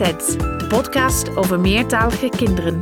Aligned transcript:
De 0.00 0.66
podcast 0.68 1.36
over 1.36 1.60
meertalige 1.60 2.28
kinderen. 2.28 2.78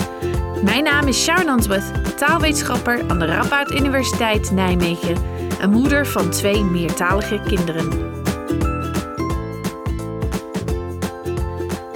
Mijn 0.64 0.84
naam 0.84 1.06
is 1.06 1.22
Sharon 1.22 1.48
Answorth, 1.48 2.18
taalwetenschapper 2.18 3.08
aan 3.08 3.18
de 3.18 3.24
Radboud 3.24 3.70
Universiteit 3.70 4.50
Nijmegen 4.50 5.16
en 5.60 5.70
moeder 5.70 6.06
van 6.06 6.30
twee 6.30 6.64
meertalige 6.64 7.40
kinderen. 7.46 7.88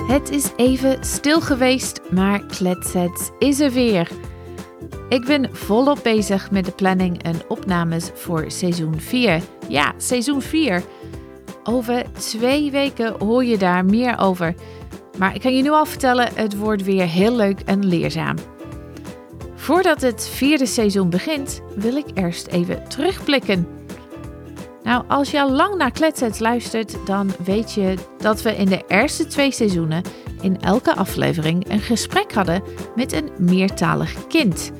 Het 0.06 0.30
is 0.30 0.50
even 0.56 1.04
stil 1.04 1.40
geweest, 1.40 2.00
maar 2.10 2.46
Kletsets 2.46 3.30
is 3.38 3.60
er 3.60 3.70
weer. 3.70 4.08
Ik 5.08 5.24
ben 5.24 5.56
volop 5.56 5.98
bezig 6.02 6.50
met 6.50 6.64
de 6.64 6.72
planning 6.72 7.22
en 7.22 7.40
opnames 7.48 8.10
voor 8.14 8.44
seizoen 8.46 9.00
4. 9.00 9.42
Ja, 9.68 9.92
seizoen 9.96 10.42
4. 10.42 10.82
Over 11.64 12.04
twee 12.12 12.70
weken 12.70 13.14
hoor 13.18 13.44
je 13.44 13.58
daar 13.58 13.84
meer 13.84 14.18
over. 14.18 14.54
Maar 15.18 15.34
ik 15.34 15.40
kan 15.40 15.56
je 15.56 15.62
nu 15.62 15.70
al 15.70 15.86
vertellen, 15.86 16.28
het 16.34 16.56
wordt 16.56 16.82
weer 16.82 17.06
heel 17.06 17.36
leuk 17.36 17.60
en 17.60 17.86
leerzaam. 17.86 18.36
Voordat 19.54 20.00
het 20.00 20.28
vierde 20.28 20.66
seizoen 20.66 21.10
begint, 21.10 21.60
wil 21.76 21.96
ik 21.96 22.06
eerst 22.14 22.46
even 22.46 22.88
terugblikken. 22.88 23.66
Nou, 24.82 25.04
als 25.08 25.30
je 25.30 25.40
al 25.40 25.50
lang 25.50 25.76
naar 25.76 25.90
Kletsets 25.90 26.38
luistert, 26.38 26.96
dan 27.06 27.30
weet 27.44 27.72
je 27.72 27.94
dat 28.18 28.42
we 28.42 28.56
in 28.56 28.66
de 28.66 28.84
eerste 28.88 29.26
twee 29.26 29.52
seizoenen 29.52 30.02
in 30.40 30.60
elke 30.60 30.94
aflevering 30.94 31.70
een 31.70 31.80
gesprek 31.80 32.32
hadden 32.32 32.62
met 32.94 33.12
een 33.12 33.30
meertalig 33.38 34.26
kind. 34.26 34.70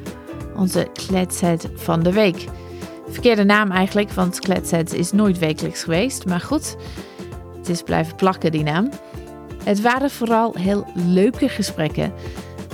Onze 0.57 0.89
Kletset 0.93 1.69
van 1.75 2.03
de 2.03 2.13
week. 2.13 2.45
Verkeerde 3.09 3.45
naam 3.45 3.71
eigenlijk, 3.71 4.11
want 4.11 4.39
Kletset 4.39 4.93
is 4.93 5.13
nooit 5.13 5.39
wekelijks 5.39 5.83
geweest. 5.83 6.27
Maar 6.27 6.41
goed, 6.41 6.77
het 7.59 7.69
is 7.69 7.83
blijven 7.83 8.17
plakken 8.17 8.53
die 8.53 8.63
naam. 8.63 8.89
Het 9.65 9.81
waren 9.81 10.11
vooral 10.11 10.55
heel 10.55 10.87
leuke 10.95 11.49
gesprekken. 11.49 12.13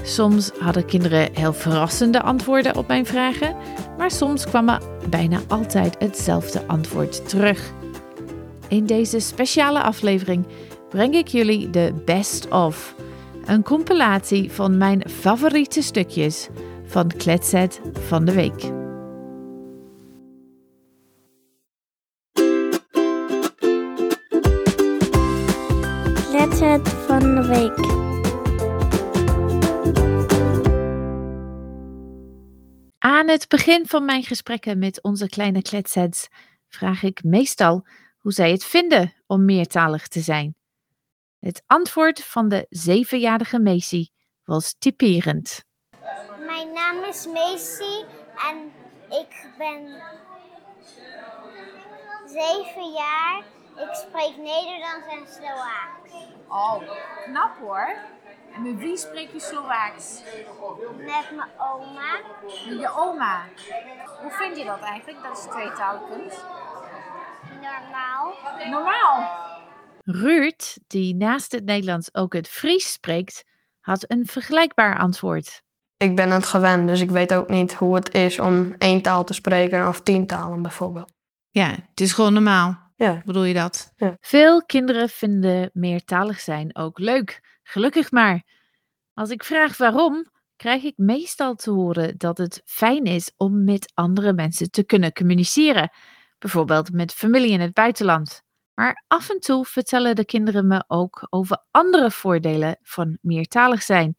Soms 0.02 0.50
hadden 0.58 0.84
kinderen 0.84 1.28
heel 1.32 1.52
verrassende 1.52 2.22
antwoorden 2.22 2.76
op 2.76 2.86
mijn 2.86 3.06
vragen, 3.06 3.56
maar 3.98 4.10
soms 4.10 4.46
kwam 4.46 4.68
er 4.68 4.80
bijna 5.10 5.40
altijd 5.48 5.96
hetzelfde 5.98 6.66
antwoord 6.66 7.28
terug. 7.28 7.72
In 8.68 8.86
deze 8.86 9.20
speciale 9.20 9.82
aflevering 9.82 10.46
breng 10.88 11.14
ik 11.14 11.28
jullie 11.28 11.70
de 11.70 11.92
Best 12.04 12.48
of, 12.48 12.94
een 13.44 13.62
compilatie 13.62 14.52
van 14.52 14.76
mijn 14.76 15.02
favoriete 15.08 15.82
stukjes 15.82 16.48
van 16.86 17.12
Kletset 17.16 17.80
van 18.08 18.24
de 18.24 18.32
Week. 18.32 18.77
Week. 27.48 27.76
Aan 32.98 33.28
het 33.28 33.48
begin 33.48 33.86
van 33.86 34.04
mijn 34.04 34.22
gesprekken 34.22 34.78
met 34.78 35.02
onze 35.02 35.28
kleine 35.28 35.62
kletsets 35.62 36.28
vraag 36.68 37.02
ik 37.02 37.24
meestal 37.24 37.86
hoe 38.18 38.32
zij 38.32 38.50
het 38.50 38.64
vinden 38.64 39.12
om 39.26 39.44
meertalig 39.44 40.08
te 40.08 40.20
zijn. 40.20 40.56
Het 41.38 41.62
antwoord 41.66 42.24
van 42.24 42.48
de 42.48 42.66
zevenjarige 42.68 43.60
Macy 43.60 44.06
was 44.44 44.74
typerend. 44.78 45.64
Mijn 46.46 46.72
naam 46.72 47.02
is 47.04 47.26
Macy 47.26 48.04
en 48.48 48.72
ik 49.08 49.48
ben 49.58 50.02
zeven 52.26 52.92
jaar. 52.92 53.42
Ik 53.78 53.94
spreek 53.94 54.36
Nederlands 54.36 55.06
en 55.10 55.26
Slovaaks. 55.26 56.10
Oh, 56.48 56.82
knap 57.24 57.58
hoor. 57.58 57.96
En 58.54 58.62
met 58.62 58.78
wie 58.78 58.96
spreek 58.96 59.32
je 59.32 59.40
Slovaaks? 59.40 60.22
Met 60.96 61.36
mijn 61.36 61.48
oma. 61.58 62.20
Met 62.68 62.78
je 62.80 62.90
oma. 62.96 63.42
Hoe 64.20 64.30
vind 64.30 64.56
je 64.56 64.64
dat 64.64 64.80
eigenlijk, 64.80 65.22
dat 65.22 65.42
je 65.42 65.50
tweetaalkunst? 65.50 66.44
Normaal. 67.52 68.34
Normaal. 68.70 69.46
Ruurt, 70.04 70.78
die 70.86 71.14
naast 71.14 71.52
het 71.52 71.64
Nederlands 71.64 72.14
ook 72.14 72.32
het 72.32 72.48
Fries 72.48 72.92
spreekt, 72.92 73.44
had 73.80 74.04
een 74.08 74.26
vergelijkbaar 74.26 74.98
antwoord. 74.98 75.62
Ik 75.96 76.16
ben 76.16 76.30
het 76.30 76.46
gewend, 76.46 76.88
dus 76.88 77.00
ik 77.00 77.10
weet 77.10 77.34
ook 77.34 77.48
niet 77.48 77.74
hoe 77.74 77.94
het 77.94 78.14
is 78.14 78.38
om 78.38 78.74
één 78.78 79.02
taal 79.02 79.24
te 79.24 79.34
spreken 79.34 79.88
of 79.88 80.00
tien 80.00 80.26
talen 80.26 80.62
bijvoorbeeld. 80.62 81.12
Ja, 81.50 81.70
het 81.70 82.00
is 82.00 82.12
gewoon 82.12 82.32
normaal. 82.32 82.87
Ja. 82.98 83.22
Bedoel 83.24 83.44
je 83.44 83.54
dat? 83.54 83.92
Ja. 83.96 84.16
Veel 84.20 84.64
kinderen 84.64 85.08
vinden 85.08 85.70
meertalig 85.72 86.40
zijn 86.40 86.76
ook 86.76 86.98
leuk. 86.98 87.58
Gelukkig 87.62 88.10
maar. 88.10 88.42
Als 89.14 89.30
ik 89.30 89.44
vraag 89.44 89.76
waarom, 89.76 90.30
krijg 90.56 90.82
ik 90.82 90.92
meestal 90.96 91.54
te 91.54 91.70
horen 91.70 92.18
dat 92.18 92.38
het 92.38 92.62
fijn 92.64 93.04
is 93.04 93.32
om 93.36 93.64
met 93.64 93.90
andere 93.94 94.32
mensen 94.32 94.70
te 94.70 94.84
kunnen 94.84 95.12
communiceren. 95.12 95.90
Bijvoorbeeld 96.38 96.92
met 96.92 97.12
familie 97.12 97.50
in 97.50 97.60
het 97.60 97.72
buitenland. 97.72 98.42
Maar 98.74 99.04
af 99.06 99.30
en 99.30 99.40
toe 99.40 99.64
vertellen 99.64 100.16
de 100.16 100.24
kinderen 100.24 100.66
me 100.66 100.84
ook 100.86 101.26
over 101.30 101.64
andere 101.70 102.10
voordelen 102.10 102.78
van 102.82 103.18
meertalig 103.20 103.82
zijn. 103.82 104.16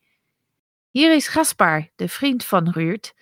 Hier 0.90 1.16
is 1.16 1.28
Gaspar, 1.28 1.90
de 1.96 2.08
vriend 2.08 2.46
van 2.46 2.70
Ruurt, 2.70 3.14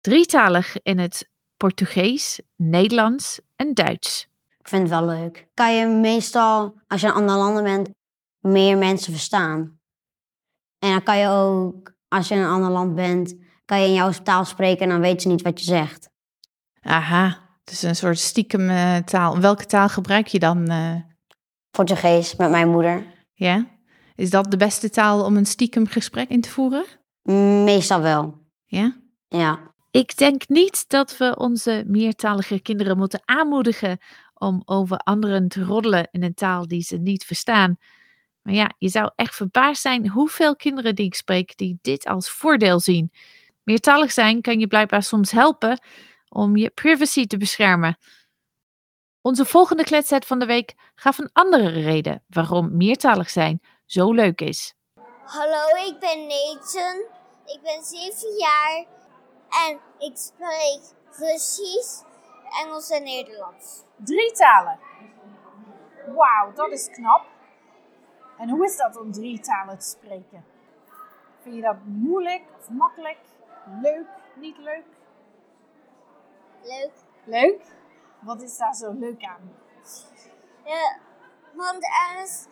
drietalig 0.00 0.82
in 0.82 0.98
het 0.98 1.30
Portugees, 1.56 2.40
Nederlands 2.56 3.40
en 3.56 3.74
Duits. 3.74 4.30
Ik 4.62 4.68
vind 4.68 4.82
het 4.82 4.90
wel 4.90 5.06
leuk. 5.06 5.48
Kan 5.54 5.74
je 5.74 5.86
meestal, 5.86 6.80
als 6.86 7.00
je 7.00 7.06
in 7.06 7.12
andere 7.12 7.38
landen 7.38 7.62
bent, 7.62 7.88
meer 8.38 8.78
mensen 8.78 9.12
verstaan. 9.12 9.80
En 10.78 10.90
dan 10.90 11.02
kan 11.02 11.18
je 11.18 11.28
ook, 11.28 11.94
als 12.08 12.28
je 12.28 12.34
in 12.34 12.40
een 12.40 12.50
ander 12.50 12.70
land 12.70 12.94
bent, 12.94 13.34
kan 13.64 13.80
je 13.80 13.86
in 13.86 13.92
jouw 13.92 14.10
taal 14.10 14.44
spreken 14.44 14.82
en 14.82 14.88
dan 14.88 15.00
weten 15.00 15.20
ze 15.20 15.28
niet 15.28 15.42
wat 15.42 15.58
je 15.60 15.64
zegt. 15.66 16.08
Aha, 16.80 17.26
het 17.64 17.70
is 17.74 17.82
een 17.82 17.96
soort 17.96 18.18
stiekem 18.18 18.68
eh, 18.70 18.96
taal. 18.96 19.38
Welke 19.40 19.66
taal 19.66 19.88
gebruik 19.88 20.26
je 20.26 20.38
dan? 20.38 20.66
eh, 20.66 20.94
Portugees 21.70 22.36
met 22.36 22.50
mijn 22.50 22.68
moeder. 22.70 23.06
ja? 23.32 23.66
Is 24.14 24.30
dat 24.30 24.50
de 24.50 24.56
beste 24.56 24.90
taal 24.90 25.24
om 25.24 25.36
een 25.36 25.46
stiekem 25.46 25.86
gesprek 25.86 26.28
in 26.28 26.40
te 26.40 26.48
voeren? 26.50 26.84
Meestal 27.64 28.00
wel. 28.00 28.38
Ja? 28.64 28.96
Ja. 29.28 29.58
Ik 29.90 30.16
denk 30.16 30.48
niet 30.48 30.84
dat 30.88 31.16
we 31.16 31.36
onze 31.36 31.84
meertalige 31.86 32.60
kinderen 32.60 32.96
moeten 32.98 33.20
aanmoedigen 33.24 33.98
om 34.42 34.62
over 34.64 34.96
anderen 34.96 35.48
te 35.48 35.64
roddelen 35.64 36.08
in 36.10 36.22
een 36.22 36.34
taal 36.34 36.68
die 36.68 36.82
ze 36.82 36.96
niet 36.96 37.24
verstaan. 37.24 37.76
Maar 38.42 38.54
ja, 38.54 38.72
je 38.78 38.88
zou 38.88 39.10
echt 39.14 39.34
verbaasd 39.34 39.82
zijn 39.82 40.08
hoeveel 40.08 40.56
kinderen 40.56 40.94
die 40.94 41.06
ik 41.06 41.14
spreek 41.14 41.56
die 41.56 41.78
dit 41.82 42.06
als 42.06 42.30
voordeel 42.30 42.80
zien. 42.80 43.12
Meertalig 43.62 44.12
zijn 44.12 44.40
kan 44.40 44.60
je 44.60 44.66
blijkbaar 44.66 45.02
soms 45.02 45.30
helpen 45.30 45.82
om 46.28 46.56
je 46.56 46.70
privacy 46.70 47.26
te 47.26 47.36
beschermen. 47.36 47.98
Onze 49.20 49.44
volgende 49.44 49.84
kletset 49.84 50.26
van 50.26 50.38
de 50.38 50.46
week 50.46 50.74
gaf 50.94 51.18
een 51.18 51.30
andere 51.32 51.68
reden 51.68 52.22
waarom 52.28 52.76
meertalig 52.76 53.30
zijn 53.30 53.60
zo 53.86 54.12
leuk 54.12 54.40
is. 54.40 54.74
Hallo, 55.24 55.86
ik 55.86 55.98
ben 55.98 56.26
Nathan. 56.26 57.04
Ik 57.44 57.60
ben 57.62 57.84
zeven 57.84 58.38
jaar 58.38 58.86
en 59.68 59.80
ik 59.98 60.16
spreek 60.16 60.80
Russisch, 61.18 62.02
Engels 62.62 62.90
en 62.90 63.02
Nederlands. 63.02 63.82
Drie 64.04 64.32
talen. 64.32 64.78
Wauw, 66.06 66.52
dat 66.54 66.70
is 66.70 66.90
knap. 66.90 67.24
En 68.38 68.48
hoe 68.48 68.64
is 68.64 68.76
dat 68.76 68.96
om 68.96 69.12
drie 69.12 69.40
talen 69.40 69.78
te 69.78 69.86
spreken? 69.88 70.44
Vind 71.42 71.54
je 71.54 71.60
dat 71.62 71.76
moeilijk 71.84 72.42
of 72.58 72.68
makkelijk? 72.70 73.18
Leuk, 73.80 74.06
niet 74.34 74.58
leuk? 74.58 74.84
Leuk. 76.62 76.92
Leuk? 77.24 77.62
Wat 78.20 78.42
is 78.42 78.56
daar 78.56 78.74
zo 78.74 78.92
leuk 78.92 79.24
aan? 79.24 79.56
Ja, 80.64 80.96
want 81.52 81.84
er 81.84 82.22
is 82.22 82.46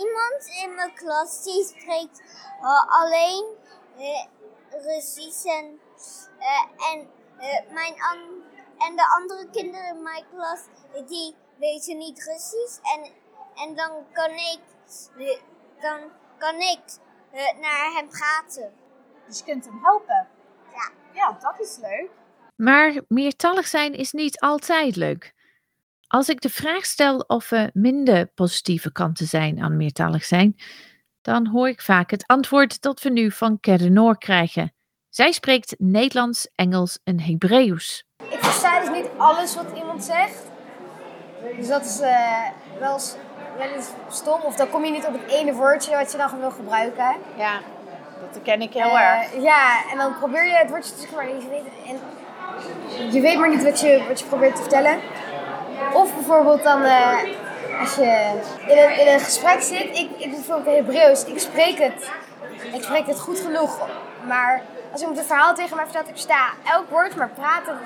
iemand 0.00 0.46
in 0.62 0.74
mijn 0.74 0.94
klas 0.94 1.42
die 1.44 1.64
spreekt 1.64 2.22
eh, 2.60 3.00
alleen 3.00 3.44
eh, 3.96 4.24
Russisch 4.70 5.44
en, 5.44 5.80
eh, 6.38 6.92
en, 6.92 7.08
mijn 7.72 7.94
an- 8.02 8.41
en 8.86 8.96
de 8.96 9.06
andere 9.20 9.50
kinderen 9.50 9.96
in 9.96 10.02
mijn 10.02 10.24
klas 10.30 10.60
die 11.08 11.34
weten 11.58 11.98
niet 11.98 12.24
Russisch 12.24 12.78
en, 12.94 13.10
en 13.54 13.74
dan 13.74 13.90
kan 14.12 14.30
ik, 14.30 14.60
dan 15.80 16.00
kan 16.38 16.54
ik 16.54 16.82
eh, 17.32 17.60
naar 17.60 17.92
hem 17.96 18.08
praten. 18.08 18.72
Dus 19.26 19.38
je 19.38 19.44
kunt 19.44 19.64
hem 19.64 19.78
helpen. 19.82 20.28
Ja. 20.72 20.90
Ja, 21.14 21.38
dat 21.40 21.60
is 21.60 21.78
leuk. 21.80 22.10
Maar 22.56 23.02
meertalig 23.08 23.66
zijn 23.66 23.94
is 23.94 24.12
niet 24.12 24.40
altijd 24.40 24.96
leuk. 24.96 25.34
Als 26.06 26.28
ik 26.28 26.40
de 26.40 26.48
vraag 26.48 26.84
stel 26.84 27.18
of 27.18 27.50
er 27.50 27.70
minder 27.72 28.26
positieve 28.26 28.92
kanten 28.92 29.26
zijn 29.26 29.62
aan 29.62 29.76
meertalig 29.76 30.24
zijn, 30.24 30.56
dan 31.20 31.46
hoor 31.46 31.68
ik 31.68 31.80
vaak 31.80 32.10
het 32.10 32.26
antwoord 32.26 32.80
dat 32.80 33.02
we 33.02 33.10
nu 33.10 33.30
van 33.30 33.60
Kerenoor 33.60 34.18
krijgen. 34.18 34.72
Zij 35.08 35.32
spreekt 35.32 35.74
Nederlands, 35.78 36.48
Engels 36.54 36.98
en 37.04 37.20
Hebreeuws. 37.20 38.04
Ik 38.28 38.38
versta 38.44 38.80
dus 38.80 38.90
niet 38.90 39.06
alles 39.16 39.56
wat 39.56 39.64
iemand 39.74 40.04
zegt. 40.04 40.38
Dus 41.56 41.68
dat 41.68 41.84
is 41.84 42.00
eh, 42.00 42.16
wel, 42.78 42.92
eens- 42.92 43.14
wel 43.58 43.66
eens 43.68 43.86
stom. 44.10 44.40
Of 44.40 44.56
dan 44.56 44.70
kom 44.70 44.84
je 44.84 44.90
niet 44.90 45.06
op 45.06 45.12
het 45.12 45.30
ene 45.32 45.52
woordje 45.52 45.96
wat 45.96 46.12
je 46.12 46.18
dan 46.18 46.40
wil 46.40 46.50
gebruiken. 46.50 47.14
Ja, 47.36 47.52
dat 48.32 48.42
ken 48.42 48.62
ik 48.62 48.72
heel 48.72 48.98
Eh, 48.98 49.00
erg. 49.18 49.42
Ja, 49.42 49.68
en 49.92 49.98
dan 49.98 50.18
probeer 50.18 50.44
je 50.44 50.54
het 50.56 50.70
woordje 50.70 50.92
te 50.92 50.98
zeggen, 50.98 51.16
maar 51.16 51.26
je 51.26 51.48
weet, 51.50 51.64
en 51.86 52.00
je 53.10 53.20
weet 53.20 53.38
maar 53.38 53.48
niet 53.48 53.64
wat 53.64 53.80
je, 53.80 54.04
wat 54.08 54.20
je 54.20 54.26
probeert 54.26 54.54
te 54.56 54.60
vertellen. 54.62 55.00
Of 55.92 56.14
bijvoorbeeld 56.14 56.62
dan, 56.62 56.82
eh, 56.84 57.18
als 57.80 57.94
je 57.94 58.30
in 58.66 58.78
een, 58.78 58.98
in 59.00 59.12
een 59.12 59.20
gesprek 59.20 59.62
zit, 59.62 59.98
ik, 59.98 60.10
ik 60.16 60.30
bijvoorbeeld 60.30 60.76
Hebreeuws, 60.76 61.24
ik 61.24 61.38
spreek 61.38 61.78
het. 61.78 62.10
Ik 62.72 62.82
spreek 62.82 63.06
het 63.06 63.20
goed 63.20 63.40
genoeg, 63.40 63.78
maar 64.26 64.62
als 64.92 65.00
iemand 65.00 65.18
een 65.18 65.24
verhaal 65.24 65.54
tegen 65.54 65.76
mij 65.76 65.84
vertelt, 65.84 66.08
ik 66.08 66.12
versta 66.14 66.50
elk 66.64 66.90
woord, 66.90 67.16
maar 67.16 67.30
praten, 67.30 67.78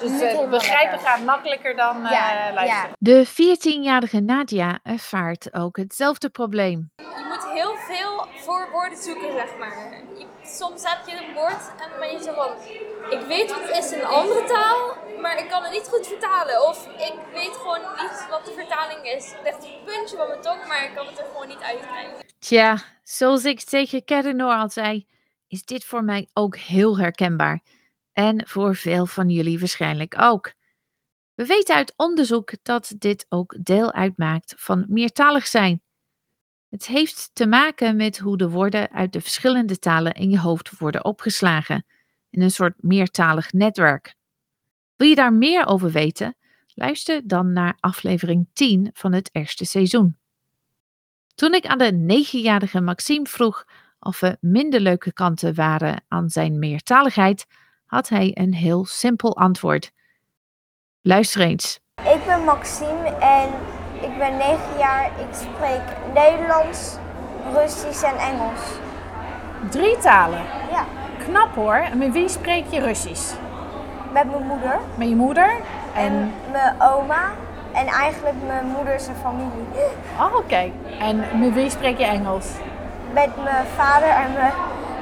dat 0.00 0.08
Dus 0.10 0.20
eh, 0.20 0.48
begrijpen 0.50 0.98
gaat 0.98 1.24
makkelijker 1.24 1.76
dan 1.76 2.04
eh, 2.06 2.10
Ja, 2.10 2.52
luisteren. 2.54 2.90
De 2.98 3.26
14-jarige 3.26 4.20
Nadia 4.20 4.78
ervaart 4.82 5.54
ook 5.54 5.76
hetzelfde 5.76 6.28
probleem. 6.28 6.90
Je 6.96 7.24
moet 7.28 7.46
heel 7.52 7.74
veel 7.76 8.26
voor 8.36 8.68
woorden 8.72 8.98
zoeken, 8.98 9.32
zeg 9.32 9.56
maar. 9.58 10.02
Je- 10.18 10.26
soms 10.44 10.82
heb 10.84 10.98
je 11.06 11.12
een 11.26 11.34
woord 11.34 11.70
en 11.82 11.88
dan 11.90 11.98
ben 11.98 12.12
je 12.12 12.22
zo 12.22 12.32
van... 12.34 12.50
Ik 13.10 13.20
weet 13.26 13.50
wat 13.52 13.60
het 13.60 13.84
is 13.84 13.92
in 13.92 13.98
een 14.00 14.06
andere 14.06 14.44
taal, 14.44 14.96
maar 15.20 15.38
ik 15.38 15.48
kan 15.48 15.62
het 15.62 15.72
niet 15.72 15.88
goed 15.92 16.06
vertalen. 16.06 16.66
Of 16.68 16.86
ik 16.86 17.14
weet 17.34 17.56
gewoon 17.56 17.80
niet 18.00 18.26
wat 18.30 18.44
de 18.44 18.52
vertaling 18.56 19.04
is. 19.06 19.32
Het 19.32 19.40
ligt 19.44 19.56
op 19.56 19.62
een 19.62 19.84
puntje 19.94 20.16
van 20.16 20.28
mijn 20.28 20.40
tong, 20.40 20.66
maar 20.66 20.84
ik 20.84 20.90
kan 20.94 21.06
het 21.06 21.18
er 21.18 21.24
gewoon 21.32 21.48
niet 21.48 21.62
uitkrijgen. 21.62 22.12
Tja, 22.38 22.76
zoals 23.02 23.44
ik 23.44 23.60
tegen 23.64 24.04
Kerdenoor 24.04 24.52
al 24.54 24.70
zei, 24.70 25.06
is 25.48 25.64
dit 25.64 25.84
voor 25.84 26.04
mij 26.04 26.28
ook 26.32 26.56
heel 26.56 26.98
herkenbaar. 26.98 27.62
En 28.12 28.48
voor 28.48 28.76
veel 28.76 29.06
van 29.06 29.28
jullie 29.28 29.58
waarschijnlijk 29.58 30.14
ook. 30.20 30.52
We 31.34 31.46
weten 31.46 31.74
uit 31.74 31.92
onderzoek 31.96 32.52
dat 32.62 32.94
dit 32.98 33.26
ook 33.28 33.56
deel 33.62 33.92
uitmaakt 33.92 34.54
van 34.56 34.84
meertalig 34.88 35.46
zijn. 35.46 35.82
Het 36.68 36.86
heeft 36.86 37.30
te 37.32 37.46
maken 37.46 37.96
met 37.96 38.18
hoe 38.18 38.36
de 38.36 38.48
woorden 38.48 38.90
uit 38.90 39.12
de 39.12 39.20
verschillende 39.20 39.78
talen 39.78 40.12
in 40.12 40.30
je 40.30 40.38
hoofd 40.38 40.78
worden 40.78 41.04
opgeslagen, 41.04 41.86
in 42.30 42.42
een 42.42 42.50
soort 42.50 42.74
meertalig 42.82 43.52
netwerk. 43.52 44.14
Wil 44.96 45.08
je 45.08 45.14
daar 45.14 45.32
meer 45.32 45.66
over 45.66 45.90
weten? 45.90 46.36
Luister 46.74 47.26
dan 47.26 47.52
naar 47.52 47.76
aflevering 47.80 48.48
10 48.52 48.90
van 48.92 49.12
het 49.12 49.28
eerste 49.32 49.64
seizoen. 49.64 50.18
Toen 51.34 51.54
ik 51.54 51.66
aan 51.66 51.78
de 51.78 51.92
negenjarige 51.92 52.80
Maxime 52.80 53.26
vroeg 53.26 53.64
of 54.00 54.22
er 54.22 54.36
minder 54.40 54.80
leuke 54.80 55.12
kanten 55.12 55.54
waren 55.54 56.02
aan 56.08 56.28
zijn 56.28 56.58
meertaligheid, 56.58 57.46
had 57.86 58.08
hij 58.08 58.30
een 58.34 58.54
heel 58.54 58.84
simpel 58.84 59.36
antwoord. 59.36 59.92
Luister 61.02 61.40
eens. 61.40 61.80
Ik 61.94 62.24
ben 62.26 62.44
Maxime 62.44 63.08
en 63.20 63.48
ik 64.00 64.18
ben 64.18 64.36
9 64.36 64.58
jaar. 64.78 65.04
Ik 65.20 65.34
spreek 65.34 65.82
Nederlands, 66.14 66.96
Russisch 67.54 68.02
en 68.02 68.16
Engels. 68.16 68.60
Drie 69.70 69.98
talen. 69.98 70.42
Ja, 70.70 70.84
Knap 71.18 71.54
hoor. 71.54 71.74
En 71.74 71.98
met 71.98 72.12
wie 72.12 72.28
spreek 72.28 72.64
je 72.70 72.80
Russisch? 72.80 73.34
met 74.12 74.24
mijn 74.30 74.46
moeder 74.46 74.78
Met 74.98 75.08
je 75.08 75.16
moeder? 75.16 75.50
en 75.94 76.04
En, 76.12 76.32
mijn 76.52 76.74
oma 76.80 77.30
en 77.72 77.86
eigenlijk 77.86 78.36
mijn 78.46 78.66
moeder 78.66 79.00
zijn 79.00 79.16
familie. 79.16 79.66
oh, 80.18 80.34
oké. 80.36 80.70
En 80.98 81.16
met 81.40 81.54
wie 81.54 81.70
spreek 81.70 81.98
je 81.98 82.04
Engels? 82.04 82.46
Met 83.12 83.28
mijn 83.44 83.66
vader 83.76 84.08
en 84.08 84.32
mijn 84.32 84.52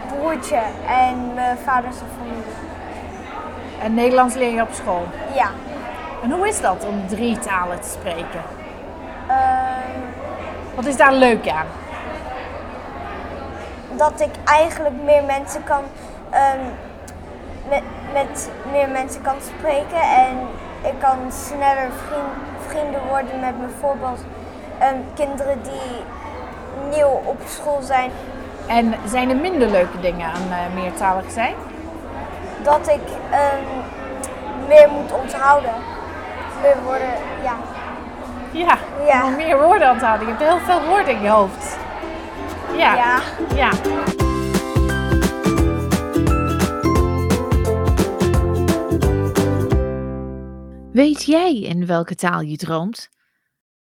broertje 0.08 0.60
en 0.88 1.34
mijn 1.34 1.58
vader 1.58 1.92
zijn 1.92 2.10
familie. 2.18 2.44
En 3.82 3.94
Nederlands 3.94 4.34
leer 4.34 4.50
je 4.54 4.62
op 4.62 4.72
school. 4.72 5.02
Ja, 5.34 5.48
En 6.22 6.30
hoe 6.30 6.48
is 6.48 6.60
dat 6.60 6.84
om 6.86 7.06
drie 7.06 7.38
talen 7.38 7.80
te 7.80 7.88
spreken? 7.88 8.42
ehm, 9.28 10.00
Wat 10.74 10.84
is 10.86 10.96
daar 10.96 11.12
leuk 11.12 11.48
aan? 11.48 11.66
dat 13.96 14.20
ik 14.20 14.30
eigenlijk 14.44 14.94
meer 15.04 15.24
mensen 15.24 15.64
kan, 15.64 15.82
ehm, 16.30 16.60
met, 17.68 17.82
met 18.12 18.50
meer 18.72 18.88
mensen 18.88 19.22
kan 19.22 19.34
spreken 19.40 20.00
en 20.00 20.36
ik 20.82 20.94
kan 20.98 21.16
sneller 21.32 21.88
vriend, 22.06 22.32
vrienden 22.66 23.00
worden 23.08 23.40
met 23.40 23.60
bijvoorbeeld 23.60 24.20
ehm, 24.78 24.94
kinderen 25.14 25.62
die 25.62 26.02
nieuw 26.90 27.20
op 27.24 27.40
school 27.46 27.82
zijn. 27.82 28.10
En 28.66 28.94
zijn 29.06 29.30
er 29.30 29.36
minder 29.36 29.68
leuke 29.70 30.00
dingen 30.00 30.26
aan 30.26 30.50
eh, 30.50 30.74
meertalig 30.74 31.30
zijn? 31.30 31.54
Dat 32.62 32.88
ik 32.88 33.02
ehm, 33.30 33.62
meer 34.68 34.88
moet 34.90 35.12
onthouden. 35.12 35.74
Meer 36.62 36.76
woorden, 36.84 37.14
ja. 37.42 37.56
Ja, 39.06 39.28
meer 39.28 39.62
woorden 39.62 39.88
aan 39.88 39.98
te 39.98 40.04
houden. 40.04 40.26
Je 40.28 40.34
hebt 40.34 40.50
heel 40.50 40.74
veel 40.74 40.88
woorden 40.88 41.14
in 41.14 41.22
je 41.22 41.28
hoofd. 41.28 41.78
Ja. 42.76 42.94
Ja. 42.94 43.20
ja. 43.54 43.70
Weet 50.92 51.24
jij 51.24 51.60
in 51.60 51.86
welke 51.86 52.14
taal 52.14 52.40
je 52.40 52.56
droomt? 52.56 53.10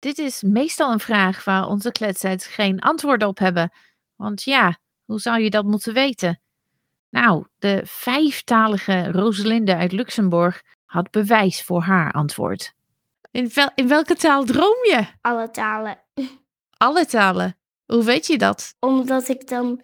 Dit 0.04 0.18
is 0.18 0.42
meestal 0.42 0.92
een 0.92 1.00
vraag 1.00 1.44
waar 1.44 1.68
onze 1.68 1.92
kletsers 1.92 2.46
geen 2.46 2.80
antwoord 2.80 3.24
op 3.24 3.38
hebben. 3.38 3.72
Want 4.16 4.44
ja, 4.44 4.78
hoe 5.06 5.20
zou 5.20 5.40
je 5.40 5.50
dat 5.50 5.66
moeten 5.66 5.94
weten? 5.94 6.42
Nou, 7.10 7.46
de 7.58 7.82
vijftalige 7.86 9.12
Roselinde 9.12 9.76
uit 9.76 9.92
Luxemburg 9.92 10.62
had 10.86 11.12
bewijs 11.12 11.64
voor 11.64 11.82
haar 11.82 12.12
antwoord. 12.12 12.74
In, 13.32 13.50
wel- 13.54 13.72
in 13.76 13.88
welke 13.88 14.16
taal 14.16 14.44
droom 14.44 14.84
je? 14.84 15.06
alle 15.22 15.52
talen. 15.52 15.98
Alle 16.78 17.06
talen. 17.06 17.58
Hoe 17.86 18.04
weet 18.04 18.28
je 18.28 18.38
dat? 18.38 18.76
Omdat 18.80 19.28
ik 19.28 19.48
dan 19.48 19.82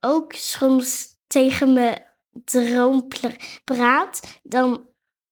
ook 0.00 0.32
soms 0.32 1.06
tegen 1.26 1.72
mijn 1.72 2.04
droom 2.44 3.08
praat. 3.64 4.40
Dan 4.42 4.86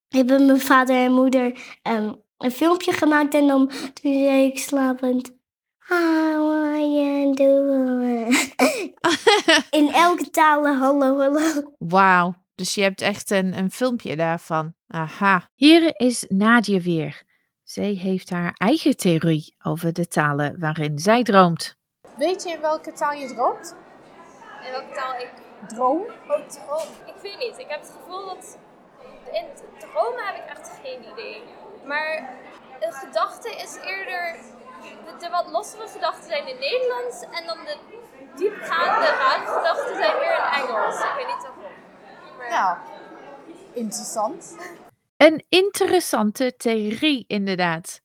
hebben 0.09 0.47
mijn 0.47 0.61
vader 0.61 0.97
en 0.97 1.13
moeder 1.13 1.59
ehm, 1.83 2.13
een 2.39 2.51
filmpje 2.51 2.93
gemaakt 2.93 3.35
en 3.35 3.47
dan 3.47 3.69
toen 3.69 4.13
zei 4.13 4.45
ik 4.47 4.59
slapend. 4.59 5.31
"Ah, 5.89 6.37
what 6.37 6.79
you 6.79 7.35
doing?" 7.35 8.53
In 9.71 9.93
elke 10.05 10.31
taal 10.31 10.67
hallo 10.67 11.19
hallo. 11.19 11.75
Wauw, 11.79 12.35
dus 12.55 12.75
je 12.75 12.83
hebt 12.83 13.01
echt 13.01 13.31
een, 13.31 13.59
een 13.59 13.71
filmpje 13.71 14.17
daarvan. 14.17 14.75
Aha. 14.89 15.49
Hier 15.55 16.01
is 16.01 16.25
Nadia 16.29 16.81
weer. 16.81 17.23
Zij 17.63 17.93
heeft 17.93 18.31
haar 18.31 18.53
eigen 18.57 18.97
theorie 18.97 19.55
over 19.63 19.93
de 19.93 20.09
talen 20.09 20.61
waarin 20.61 20.99
zij 20.99 21.23
droomt. 21.23 21.77
Weet 22.17 22.43
je 22.43 22.51
in 22.51 22.61
welke 22.61 22.93
taal 22.93 23.13
je 23.13 23.27
droomt? 23.27 23.77
In 24.65 24.71
welke 24.71 24.95
taal 24.95 25.21
ik 25.21 25.31
Droom? 25.69 26.03
droom? 26.27 26.89
Ik 27.07 27.15
weet 27.23 27.39
niet. 27.39 27.59
Ik 27.59 27.67
heb 27.69 27.81
het 27.81 27.93
gevoel 28.01 28.27
dat... 28.27 28.59
In 29.33 29.45
het 29.45 29.63
dromen 29.79 30.25
heb 30.25 30.37
ik 30.37 30.51
echt 30.57 30.71
geen 30.83 31.01
idee. 31.13 31.43
Maar 31.87 32.35
een 32.81 32.93
gedachte 32.93 33.51
is 33.51 33.77
eerder... 33.85 34.37
De, 35.05 35.13
de 35.19 35.29
wat 35.31 35.51
lossere 35.51 35.89
gedachten 35.89 36.25
zijn 36.25 36.49
in 36.49 36.59
Nederlands. 36.59 37.23
En 37.23 37.47
dan 37.47 37.57
de 37.65 37.77
diepgaande 38.37 39.07
gedachten 39.47 39.97
zijn 39.97 40.17
meer 40.19 40.37
in 40.37 40.63
Engels. 40.69 40.99
Ik 41.01 41.13
weet 41.17 41.27
niet 41.27 41.43
waarom. 41.43 41.63
Maar- 42.39 42.51
Nou, 42.51 42.77
interessant. 43.75 44.57
Een 45.17 45.45
interessante 45.49 46.55
theorie, 46.57 47.25
inderdaad. 47.27 48.01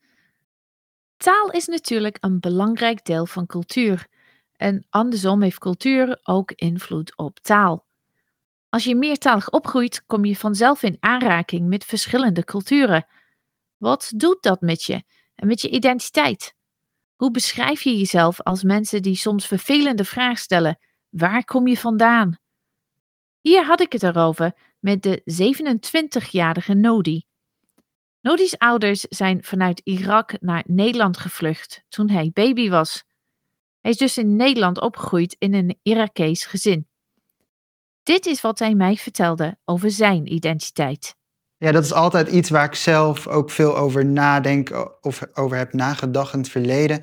Taal 1.18 1.50
is 1.52 1.68
natuurlijk 1.68 2.18
een 2.20 2.40
belangrijk 2.40 3.06
deel 3.06 3.26
van 3.26 3.46
cultuur. 3.46 4.08
En 4.58 4.86
andersom 4.90 5.42
heeft 5.42 5.58
cultuur 5.60 6.20
ook 6.24 6.52
invloed 6.52 7.18
op 7.18 7.40
taal. 7.40 7.86
Als 8.70 8.84
je 8.84 8.96
meertalig 8.96 9.50
opgroeit, 9.50 10.04
kom 10.06 10.26
je 10.26 10.36
vanzelf 10.38 10.84
in 10.84 10.98
aanraking 11.00 11.68
met 11.68 11.86
verschillende 11.86 12.44
culturen. 12.44 13.06
Wat 13.82 14.12
doet 14.16 14.42
dat 14.42 14.62
met 14.62 14.84
je 14.84 15.04
en 15.36 15.48
met 15.48 15.62
je 15.62 15.70
identiteit? 15.70 16.56
Hoe 17.16 17.32
beschrijf 17.32 17.82
je 17.82 17.98
jezelf 17.98 18.42
als 18.42 18.64
mensen 18.64 19.02
die 19.02 19.16
soms 19.16 19.48
vervelende 19.48 20.06
vragen 20.06 20.38
stellen? 20.38 20.80
Waar 21.10 21.44
kom 21.44 21.68
je 21.68 21.78
vandaan? 21.78 22.38
Hier 23.40 23.66
had 23.66 23.82
ik 23.82 23.92
het 23.92 24.04
erover 24.04 24.54
met 24.80 25.04
de 25.04 25.22
27-jarige 25.22 26.74
Nodi. 26.74 27.24
Nodi's 28.22 28.56
ouders 28.58 29.02
zijn 29.02 29.44
vanuit 29.44 29.82
Irak 29.84 30.42
naar 30.42 30.64
Nederland 30.68 31.18
gevlucht 31.18 31.84
toen 31.90 32.10
hij 32.10 32.32
baby 32.34 32.70
was. 32.70 33.04
Hij 33.80 33.92
is 33.92 33.98
dus 33.98 34.18
in 34.18 34.36
Nederland 34.36 34.82
opgegroeid 34.82 35.36
in 35.40 35.54
een 35.54 35.80
Irakees 35.84 36.46
gezin. 36.46 36.88
Dit 38.04 38.26
is 38.26 38.42
wat 38.42 38.60
hij 38.60 38.76
mij 38.76 38.96
vertelde 38.96 39.58
over 39.66 39.92
zijn 39.92 40.34
identiteit. 40.34 41.20
Ja, 41.62 41.72
dat 41.72 41.84
is 41.84 41.94
altijd 41.94 42.28
iets 42.28 42.50
waar 42.50 42.66
ik 42.66 42.76
zelf 42.76 43.28
ook 43.28 43.50
veel 43.50 43.78
over 43.78 44.06
nadenk 44.06 44.96
of 45.02 45.22
over 45.34 45.58
heb 45.58 45.74
nagedacht 45.74 46.34
in 46.34 46.40
het 46.40 46.50
verleden. 46.50 47.02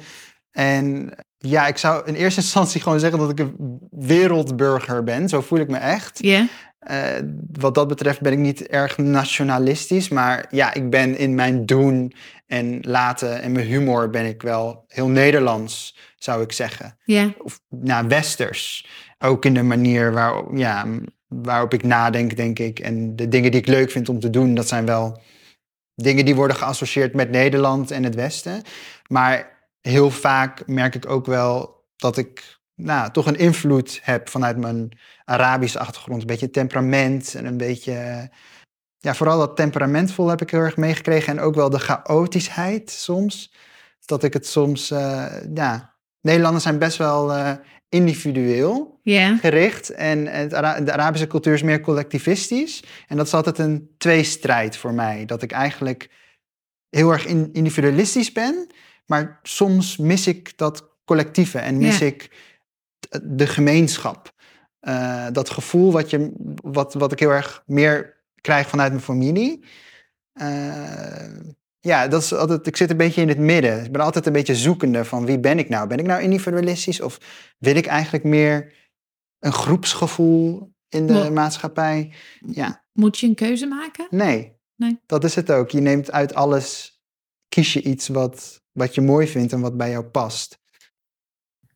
En 0.50 1.14
ja, 1.38 1.66
ik 1.66 1.76
zou 1.76 2.06
in 2.06 2.14
eerste 2.14 2.40
instantie 2.46 2.80
gewoon 2.80 3.00
zeggen 3.00 3.18
dat 3.18 3.30
ik 3.30 3.38
een 3.38 3.78
wereldburger 3.90 5.04
ben. 5.04 5.28
Zo 5.28 5.40
voel 5.40 5.58
ik 5.58 5.68
me 5.68 5.76
echt. 5.76 6.18
Ja? 6.22 6.46
Eh, 6.78 7.22
wat 7.52 7.74
dat 7.74 7.88
betreft 7.88 8.20
ben 8.20 8.32
ik 8.32 8.38
niet 8.38 8.66
erg 8.66 8.96
nationalistisch, 8.96 10.08
maar 10.08 10.46
ja, 10.50 10.74
ik 10.74 10.90
ben 10.90 11.18
in 11.18 11.34
mijn 11.34 11.66
doen 11.66 12.12
en 12.46 12.78
laten 12.80 13.42
en 13.42 13.52
mijn 13.52 13.66
humor 13.66 14.10
ben 14.10 14.26
ik 14.26 14.42
wel 14.42 14.84
heel 14.88 15.08
Nederlands, 15.08 15.96
zou 16.16 16.42
ik 16.42 16.52
zeggen. 16.52 16.98
Ja. 17.04 17.32
Of 17.38 17.60
nou, 17.68 18.08
westers. 18.08 18.88
Ook 19.18 19.44
in 19.44 19.54
de 19.54 19.62
manier 19.62 20.12
waar, 20.12 20.42
ja, 20.54 20.86
waarop 21.28 21.74
ik 21.74 21.82
nadenk, 21.82 22.36
denk 22.36 22.58
ik. 22.58 22.80
En 22.80 23.16
de 23.16 23.28
dingen 23.28 23.50
die 23.50 23.60
ik 23.60 23.66
leuk 23.66 23.90
vind 23.90 24.08
om 24.08 24.20
te 24.20 24.30
doen, 24.30 24.54
dat 24.54 24.68
zijn 24.68 24.86
wel 24.86 25.20
dingen 25.94 26.24
die 26.24 26.34
worden 26.34 26.56
geassocieerd 26.56 27.14
met 27.14 27.30
Nederland 27.30 27.90
en 27.90 28.04
het 28.04 28.14
Westen. 28.14 28.62
Maar 29.06 29.58
heel 29.80 30.10
vaak 30.10 30.66
merk 30.66 30.94
ik 30.94 31.08
ook 31.08 31.26
wel 31.26 31.84
dat 31.96 32.16
ik 32.16 32.58
nou, 32.74 33.10
toch 33.10 33.26
een 33.26 33.38
invloed 33.38 34.00
heb 34.02 34.28
vanuit 34.28 34.56
mijn 34.56 34.98
Arabische 35.24 35.78
achtergrond. 35.78 36.20
Een 36.20 36.26
beetje 36.26 36.50
temperament 36.50 37.34
en 37.34 37.44
een 37.44 37.56
beetje. 37.56 38.28
Ja, 38.98 39.14
vooral 39.14 39.38
dat 39.38 39.56
temperamentvol 39.56 40.28
heb 40.28 40.40
ik 40.40 40.50
heel 40.50 40.60
erg 40.60 40.76
meegekregen. 40.76 41.32
En 41.38 41.44
ook 41.44 41.54
wel 41.54 41.70
de 41.70 41.78
chaotischheid 41.78 42.90
soms. 42.90 43.54
Dat 44.04 44.22
ik 44.22 44.32
het 44.32 44.46
soms. 44.46 44.90
eh, 44.90 45.26
ja, 45.54 45.94
Nederlanders 46.20 46.64
zijn 46.64 46.78
best 46.78 46.96
wel 46.96 47.32
eh, 47.32 47.52
individueel 47.88 48.97
Gericht. 49.40 49.90
En 49.90 50.26
het 50.26 50.54
Ara- 50.54 50.80
de 50.80 50.92
Arabische 50.92 51.26
cultuur 51.26 51.54
is 51.54 51.62
meer 51.62 51.80
collectivistisch. 51.80 52.82
En 53.08 53.16
dat 53.16 53.26
is 53.26 53.34
altijd 53.34 53.58
een 53.58 53.90
tweestrijd 53.98 54.76
voor 54.76 54.94
mij. 54.94 55.24
Dat 55.24 55.42
ik 55.42 55.52
eigenlijk 55.52 56.10
heel 56.90 57.12
erg 57.12 57.26
in- 57.26 57.50
individualistisch 57.52 58.32
ben. 58.32 58.66
Maar 59.06 59.40
soms 59.42 59.96
mis 59.96 60.26
ik 60.26 60.58
dat 60.58 60.88
collectieve 61.04 61.58
en 61.58 61.78
mis 61.78 62.00
ik 62.00 62.30
de 63.22 63.46
gemeenschap. 63.46 64.32
Eh, 64.80 65.26
dat 65.32 65.50
gevoel 65.50 65.92
wat, 65.92 66.10
je, 66.10 66.32
wat, 66.62 66.94
wat 66.94 67.12
ik 67.12 67.18
heel 67.18 67.30
erg 67.30 67.62
meer 67.66 68.16
krijg 68.40 68.68
vanuit 68.68 68.90
mijn 68.92 69.04
familie. 69.04 69.64
Eh, 70.32 71.26
ja, 71.80 72.08
dat 72.08 72.22
is 72.22 72.34
altijd, 72.34 72.66
ik 72.66 72.76
zit 72.76 72.90
een 72.90 72.96
beetje 72.96 73.20
in 73.20 73.28
het 73.28 73.38
midden. 73.38 73.84
Ik 73.84 73.92
ben 73.92 74.00
altijd 74.00 74.26
een 74.26 74.32
beetje 74.32 74.54
zoekende 74.56 75.04
van 75.04 75.26
wie 75.26 75.38
ben 75.40 75.58
ik 75.58 75.68
nou? 75.68 75.86
Ben 75.88 75.98
ik 75.98 76.06
nou 76.06 76.22
individualistisch 76.22 77.00
of 77.00 77.18
wil 77.58 77.76
ik 77.76 77.86
eigenlijk 77.86 78.24
meer 78.24 78.72
een 79.38 79.52
groepsgevoel 79.52 80.72
in 80.88 81.06
de 81.06 81.12
Mo- 81.12 81.30
maatschappij? 81.30 82.12
Ja, 82.46 82.84
Moet 82.92 83.18
je 83.18 83.26
een 83.26 83.34
keuze 83.34 83.66
maken? 83.66 84.06
nee. 84.10 84.56
Nee. 84.76 84.98
Dat 85.06 85.24
is 85.24 85.34
het 85.34 85.50
ook. 85.52 85.70
Je 85.70 85.80
neemt 85.80 86.10
uit 86.10 86.34
alles, 86.34 87.00
kies 87.48 87.72
je 87.72 87.82
iets 87.82 88.08
wat, 88.08 88.62
wat 88.72 88.94
je 88.94 89.00
mooi 89.00 89.26
vindt 89.26 89.52
en 89.52 89.60
wat 89.60 89.76
bij 89.76 89.90
jou 89.90 90.04
past. 90.04 90.58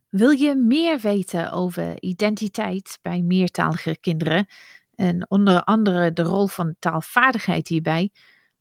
Wil 0.08 0.30
je 0.30 0.54
meer 0.54 0.98
weten 1.00 1.52
over 1.52 2.02
identiteit 2.02 2.98
bij 3.02 3.22
meertalige 3.22 3.96
kinderen 4.00 4.46
en 4.94 5.30
onder 5.30 5.64
andere 5.64 6.12
de 6.12 6.22
rol 6.22 6.46
van 6.46 6.74
taalvaardigheid 6.78 7.68
hierbij? 7.68 8.10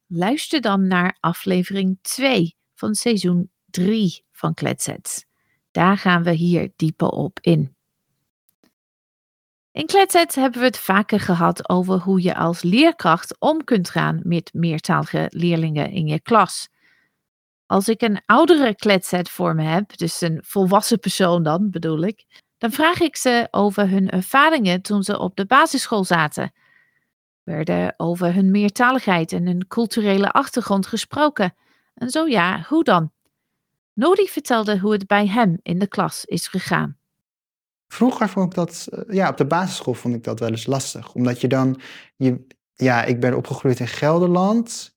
Luister 0.08 0.62
dan 0.62 0.88
naar 0.88 1.18
aflevering 1.20 1.98
2 2.02 2.56
van 2.76 2.96
seizoen 2.96 3.52
3 3.66 4.26
van 4.32 4.54
Kletsets. 4.54 5.26
Daar 5.72 5.98
gaan 5.98 6.24
we 6.24 6.32
hier 6.32 6.72
dieper 6.76 7.08
op 7.08 7.40
in. 7.42 7.76
In 9.74 9.86
Kletsets 9.86 10.36
hebben 10.36 10.60
we 10.60 10.66
het 10.66 10.78
vaker 10.78 11.20
gehad 11.20 11.70
over 11.70 12.00
hoe 12.00 12.22
je 12.22 12.36
als 12.36 12.62
leerkracht 12.62 13.40
om 13.40 13.64
kunt 13.64 13.90
gaan 13.90 14.20
met 14.24 14.54
meertalige 14.54 15.28
leerlingen 15.30 15.92
in 15.92 16.08
je 16.08 16.22
klas. 16.22 16.70
Als 17.66 17.88
ik 17.88 18.02
een 18.02 18.22
oudere 18.26 18.76
kletset 18.76 19.30
voor 19.30 19.56
me 19.56 19.64
heb, 19.64 19.98
dus 19.98 20.22
een 20.22 20.40
volwassen 20.46 21.00
persoon 21.00 21.44
dan 21.44 21.70
bedoel 21.70 22.02
ik, 22.02 22.26
dan 22.58 22.72
vraag 22.72 23.00
ik 23.00 23.16
ze 23.16 23.48
over 23.52 23.90
hun 23.90 24.10
ervaringen 24.10 24.82
toen 24.82 25.04
ze 25.04 25.20
op 25.20 25.36
de 25.36 25.46
basisschool 25.46 26.04
zaten. 26.04 26.52
Werden 27.44 27.94
over 27.98 28.34
hun 28.34 28.52
meertaligheid 28.52 29.32
en 29.32 29.46
hun 29.46 29.68
culturele 29.68 30.32
achtergrond 30.32 30.88
gesproken? 30.88 31.56
En 31.94 32.10
zo 32.10 32.28
ja, 32.28 32.66
hoe 32.68 32.84
dan? 32.84 33.12
Nodi 33.94 34.28
vertelde 34.28 34.80
hoe 34.80 34.92
het 34.92 35.08
bij 35.08 35.28
hem 35.28 35.60
in 35.62 35.80
de 35.80 35.88
klas 35.88 36.26
is 36.26 36.48
gegaan. 36.48 37.01
Vroeger 37.92 38.30
vond 38.30 38.46
ik 38.46 38.54
dat, 38.54 38.88
eh, 38.92 39.16
ja, 39.16 39.30
op 39.30 39.38
de 39.38 39.46
basisschool 39.46 39.94
vond 39.94 40.16
ik 40.16 40.24
dat 40.24 40.40
wel 40.40 40.50
eens 40.50 40.66
lastig. 40.66 41.14
Omdat 41.14 41.42
je 41.42 41.48
dan, 41.48 41.82
je, 42.16 42.48
ja, 42.74 43.04
ik 43.04 43.20
ben 43.20 43.36
opgegroeid 43.36 43.80
in 43.80 43.88
Gelderland, 43.88 44.96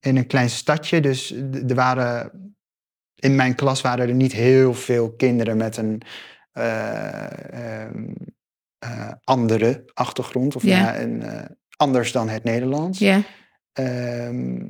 in 0.00 0.16
een 0.16 0.26
klein 0.26 0.50
stadje. 0.50 1.00
Dus 1.00 1.30
er 1.68 1.74
waren, 1.74 2.30
in 3.14 3.34
mijn 3.36 3.54
klas 3.54 3.80
waren 3.80 4.08
er 4.08 4.14
niet 4.14 4.32
heel 4.32 4.74
veel 4.74 5.12
kinderen 5.12 5.56
met 5.56 5.76
een 5.76 6.02
eh, 6.52 7.82
ehm, 7.82 8.14
eh, 8.78 9.12
andere 9.24 9.84
achtergrond. 9.94 10.56
Of 10.56 10.62
Ja. 10.62 10.78
ja, 10.78 11.00
een, 11.00 11.22
anders 11.76 12.12
dan 12.12 12.28
het 12.28 12.44
Nederlands. 12.44 12.98
Ja, 12.98 13.22
Ehm, 13.72 14.68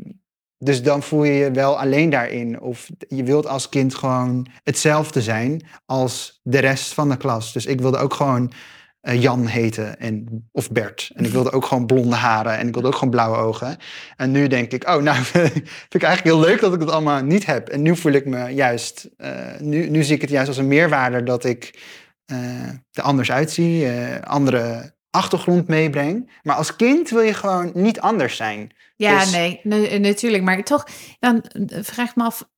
dus 0.62 0.82
dan 0.82 1.02
voel 1.02 1.24
je 1.24 1.32
je 1.32 1.50
wel 1.50 1.78
alleen 1.78 2.10
daarin. 2.10 2.60
Of 2.60 2.88
je 3.08 3.22
wilt 3.22 3.46
als 3.46 3.68
kind 3.68 3.94
gewoon 3.94 4.46
hetzelfde 4.62 5.22
zijn 5.22 5.66
als 5.86 6.40
de 6.42 6.58
rest 6.58 6.94
van 6.94 7.08
de 7.08 7.16
klas. 7.16 7.52
Dus 7.52 7.66
ik 7.66 7.80
wilde 7.80 7.98
ook 7.98 8.14
gewoon 8.14 8.52
eh, 9.00 9.22
Jan 9.22 9.46
heten 9.46 9.98
en, 9.98 10.48
of 10.52 10.70
Bert. 10.70 11.10
En 11.14 11.24
ik 11.24 11.30
wilde 11.30 11.52
ook 11.52 11.64
gewoon 11.64 11.86
blonde 11.86 12.16
haren 12.16 12.58
en 12.58 12.66
ik 12.66 12.72
wilde 12.72 12.88
ook 12.88 12.94
gewoon 12.94 13.10
blauwe 13.10 13.36
ogen. 13.36 13.76
En 14.16 14.30
nu 14.30 14.46
denk 14.46 14.72
ik, 14.72 14.88
oh 14.88 15.02
nou 15.02 15.16
vind 15.24 15.94
ik 15.94 16.02
eigenlijk 16.02 16.36
heel 16.36 16.48
leuk 16.48 16.60
dat 16.60 16.72
ik 16.72 16.80
dat 16.80 16.90
allemaal 16.90 17.22
niet 17.22 17.46
heb. 17.46 17.68
En 17.68 17.82
nu 17.82 17.96
voel 17.96 18.12
ik 18.12 18.26
me 18.26 18.48
juist, 18.48 19.08
eh, 19.16 19.58
nu, 19.60 20.02
zie 20.02 20.14
ik 20.14 20.20
het 20.20 20.30
juist 20.30 20.48
als 20.48 20.56
een 20.56 20.68
meerwaarde 20.68 21.22
dat 21.22 21.44
ik 21.44 21.82
eh, 22.26 22.68
er 22.92 23.02
anders 23.02 23.32
uitzie, 23.32 23.88
andere 24.24 24.94
achtergrond 25.10 25.68
meebreng. 25.68 26.30
Maar 26.42 26.56
als 26.56 26.76
kind 26.76 27.10
wil 27.10 27.20
je 27.22 27.34
gewoon 27.34 27.70
niet 27.74 28.00
anders 28.00 28.36
zijn. 28.36 28.72
Ja 29.00 29.20
Dus- 29.20 29.30
nee, 29.30 29.60
na- 29.62 29.98
natuurlijk. 29.98 30.42
Maar 30.42 30.64
toch, 30.64 30.86
dan 31.18 31.42
eh, 31.42 31.78
vraag 31.82 32.08
ik 32.10 32.16
me 32.16 32.22
af, 32.24 32.48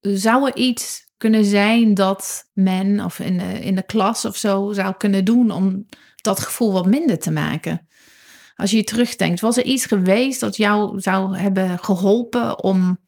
zou 0.00 0.46
er 0.46 0.56
iets 0.56 1.12
kunnen 1.16 1.44
zijn 1.44 1.94
dat 1.94 2.50
men 2.52 3.00
of 3.00 3.18
in 3.18 3.38
de, 3.38 3.60
in 3.60 3.74
de 3.74 3.82
klas 3.82 4.24
of 4.24 4.36
zo 4.36 4.72
zou 4.72 4.94
kunnen 4.98 5.24
doen 5.24 5.50
om 5.50 5.86
dat 6.16 6.40
gevoel 6.40 6.72
wat 6.72 6.86
minder 6.86 7.18
te 7.18 7.30
maken? 7.30 7.88
Als 8.56 8.70
je 8.70 8.84
terugdenkt, 8.84 9.40
was 9.40 9.56
er 9.56 9.64
iets 9.64 9.86
geweest 9.86 10.40
dat 10.40 10.56
jou 10.56 11.00
zou 11.00 11.36
hebben 11.36 11.78
geholpen 11.78 12.62
om 12.62 12.98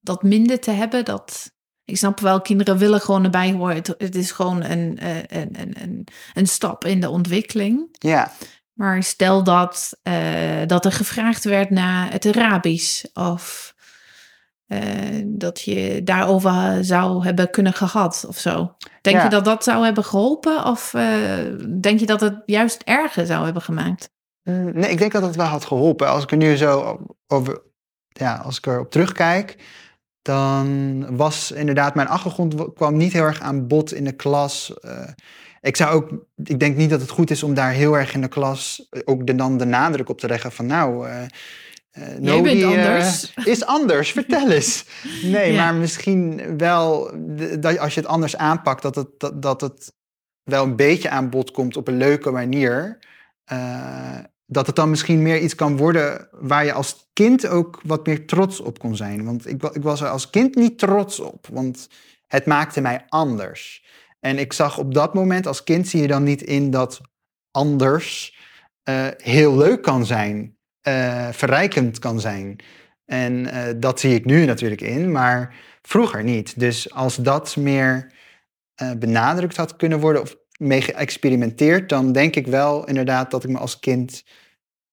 dat 0.00 0.22
minder 0.22 0.60
te 0.60 0.70
hebben? 0.70 1.04
Dat, 1.04 1.52
ik 1.84 1.96
snap 1.96 2.20
wel, 2.20 2.40
kinderen 2.40 2.78
willen 2.78 3.00
gewoon 3.00 3.24
erbij 3.24 3.52
horen. 3.52 3.74
Het, 3.74 3.94
het 3.98 4.14
is 4.14 4.30
gewoon 4.30 4.62
een, 4.62 4.98
eh, 4.98 5.16
een, 5.16 5.60
een, 5.60 5.74
een, 5.82 6.06
een 6.34 6.46
stap 6.46 6.84
in 6.84 7.00
de 7.00 7.10
ontwikkeling. 7.10 7.88
Ja, 7.98 8.32
Maar 8.74 9.02
stel 9.02 9.42
dat, 9.44 9.98
eh, 10.02 10.66
dat 10.66 10.84
er 10.84 10.92
gevraagd 10.92 11.44
werd 11.44 11.70
naar 11.70 12.10
het 12.12 12.26
Arabisch 12.26 13.04
of 13.12 13.74
eh, 14.66 14.80
dat 15.24 15.60
je 15.60 16.00
daarover 16.04 16.84
zou 16.84 17.24
hebben 17.24 17.50
kunnen 17.50 17.72
gehad 17.72 18.24
of 18.28 18.38
zo. 18.38 18.76
Denk 19.00 19.16
Ja. 19.16 19.22
je 19.24 19.28
dat 19.30 19.44
dat 19.44 19.64
zou 19.64 19.84
hebben 19.84 20.04
geholpen 20.04 20.64
of 20.64 20.94
eh, 20.94 21.38
denk 21.80 22.00
je 22.00 22.06
dat 22.06 22.20
het 22.20 22.42
juist 22.46 22.82
erger 22.84 23.26
zou 23.26 23.44
hebben 23.44 23.62
gemaakt? 23.62 24.10
Mm, 24.42 24.72
Nee, 24.74 24.90
ik 24.90 24.98
denk 24.98 25.12
dat 25.12 25.22
het 25.22 25.36
wel 25.36 25.46
had 25.46 25.64
geholpen. 25.64 26.08
Als 26.08 26.22
ik 26.22 26.30
er 26.30 26.36
nu 26.36 26.56
zo 26.56 26.98
over, 27.26 27.62
ja, 28.08 28.36
als 28.36 28.56
ik 28.58 28.66
erop 28.66 28.90
terugkijk, 28.90 29.56
dan 30.24 31.16
was 31.16 31.52
inderdaad 31.52 31.94
mijn 31.94 32.08
achtergrond 32.08 32.54
kwam 32.74 32.96
niet 32.96 33.12
heel 33.12 33.24
erg 33.24 33.40
aan 33.40 33.66
bod 33.66 33.92
in 33.92 34.04
de 34.04 34.12
klas. 34.12 34.74
Eh, 34.80 35.08
ik 35.60 35.76
zou 35.76 35.94
ook, 35.94 36.10
ik 36.44 36.60
denk 36.60 36.76
niet 36.76 36.90
dat 36.90 37.00
het 37.00 37.10
goed 37.10 37.30
is 37.30 37.42
om 37.42 37.54
daar 37.54 37.70
heel 37.70 37.98
erg 37.98 38.14
in 38.14 38.20
de 38.20 38.28
klas 38.28 38.86
eh, 38.90 39.00
ook 39.04 39.26
de, 39.26 39.34
dan 39.34 39.58
de 39.58 39.64
nadruk 39.64 40.08
op 40.08 40.18
te 40.18 40.26
leggen 40.26 40.52
van 40.52 40.66
nou. 40.66 41.06
bent 42.42 42.62
eh, 42.62 42.66
anders. 42.66 43.32
is 43.44 43.64
anders, 43.64 44.10
vertel 44.10 44.50
eens. 44.50 44.84
Nee, 45.22 45.52
Ja. 45.52 45.64
maar 45.64 45.74
misschien 45.74 46.56
wel 46.56 47.10
dat 47.58 47.78
als 47.78 47.94
je 47.94 48.00
het 48.00 48.08
anders 48.08 48.36
aanpakt, 48.36 48.82
dat 48.82 48.94
het, 48.94 49.08
dat, 49.18 49.42
dat 49.42 49.60
het 49.60 49.92
wel 50.42 50.64
een 50.64 50.76
beetje 50.76 51.10
aan 51.10 51.30
bod 51.30 51.50
komt 51.50 51.76
op 51.76 51.88
een 51.88 51.96
leuke 51.96 52.30
manier. 52.30 52.98
Eh, 53.44 54.18
dat 54.46 54.66
het 54.66 54.76
dan 54.76 54.90
misschien 54.90 55.22
meer 55.22 55.40
iets 55.40 55.54
kan 55.54 55.76
worden 55.76 56.28
waar 56.30 56.64
je 56.64 56.72
als 56.72 57.08
kind 57.12 57.46
ook 57.46 57.80
wat 57.84 58.06
meer 58.06 58.26
trots 58.26 58.60
op 58.60 58.78
kon 58.78 58.96
zijn. 58.96 59.24
Want 59.24 59.48
ik, 59.48 59.62
ik 59.62 59.82
was 59.82 60.00
er 60.00 60.08
als 60.08 60.30
kind 60.30 60.54
niet 60.54 60.78
trots 60.78 61.20
op, 61.20 61.46
want 61.52 61.88
het 62.26 62.46
maakte 62.46 62.80
mij 62.80 63.04
anders. 63.08 63.84
En 64.20 64.38
ik 64.38 64.52
zag 64.52 64.78
op 64.78 64.94
dat 64.94 65.14
moment, 65.14 65.46
als 65.46 65.64
kind 65.64 65.88
zie 65.88 66.00
je 66.00 66.06
dan 66.06 66.22
niet 66.22 66.42
in 66.42 66.70
dat 66.70 67.00
anders 67.50 68.38
eh, 68.82 69.06
heel 69.16 69.56
leuk 69.56 69.82
kan 69.82 70.06
zijn, 70.06 70.56
eh, 70.80 71.28
verrijkend 71.30 71.98
kan 71.98 72.20
zijn. 72.20 72.58
En 73.04 73.46
eh, 73.46 73.74
dat 73.76 74.00
zie 74.00 74.14
ik 74.14 74.24
nu 74.24 74.44
natuurlijk 74.44 74.80
in, 74.80 75.12
maar 75.12 75.54
vroeger 75.82 76.24
niet. 76.24 76.60
Dus 76.60 76.92
als 76.92 77.16
dat 77.16 77.56
meer 77.56 78.12
benadrukt 78.98 79.56
had 79.56 79.76
kunnen 79.76 80.00
worden 80.00 80.22
of 80.22 80.36
mee 80.64 80.80
geëxperimenteerd, 80.80 81.88
dan 81.88 82.12
denk 82.12 82.36
ik 82.36 82.46
wel 82.46 82.86
inderdaad 82.86 83.30
dat 83.30 83.44
ik 83.44 83.50
me 83.50 83.58
als 83.58 83.78
kind 83.78 84.24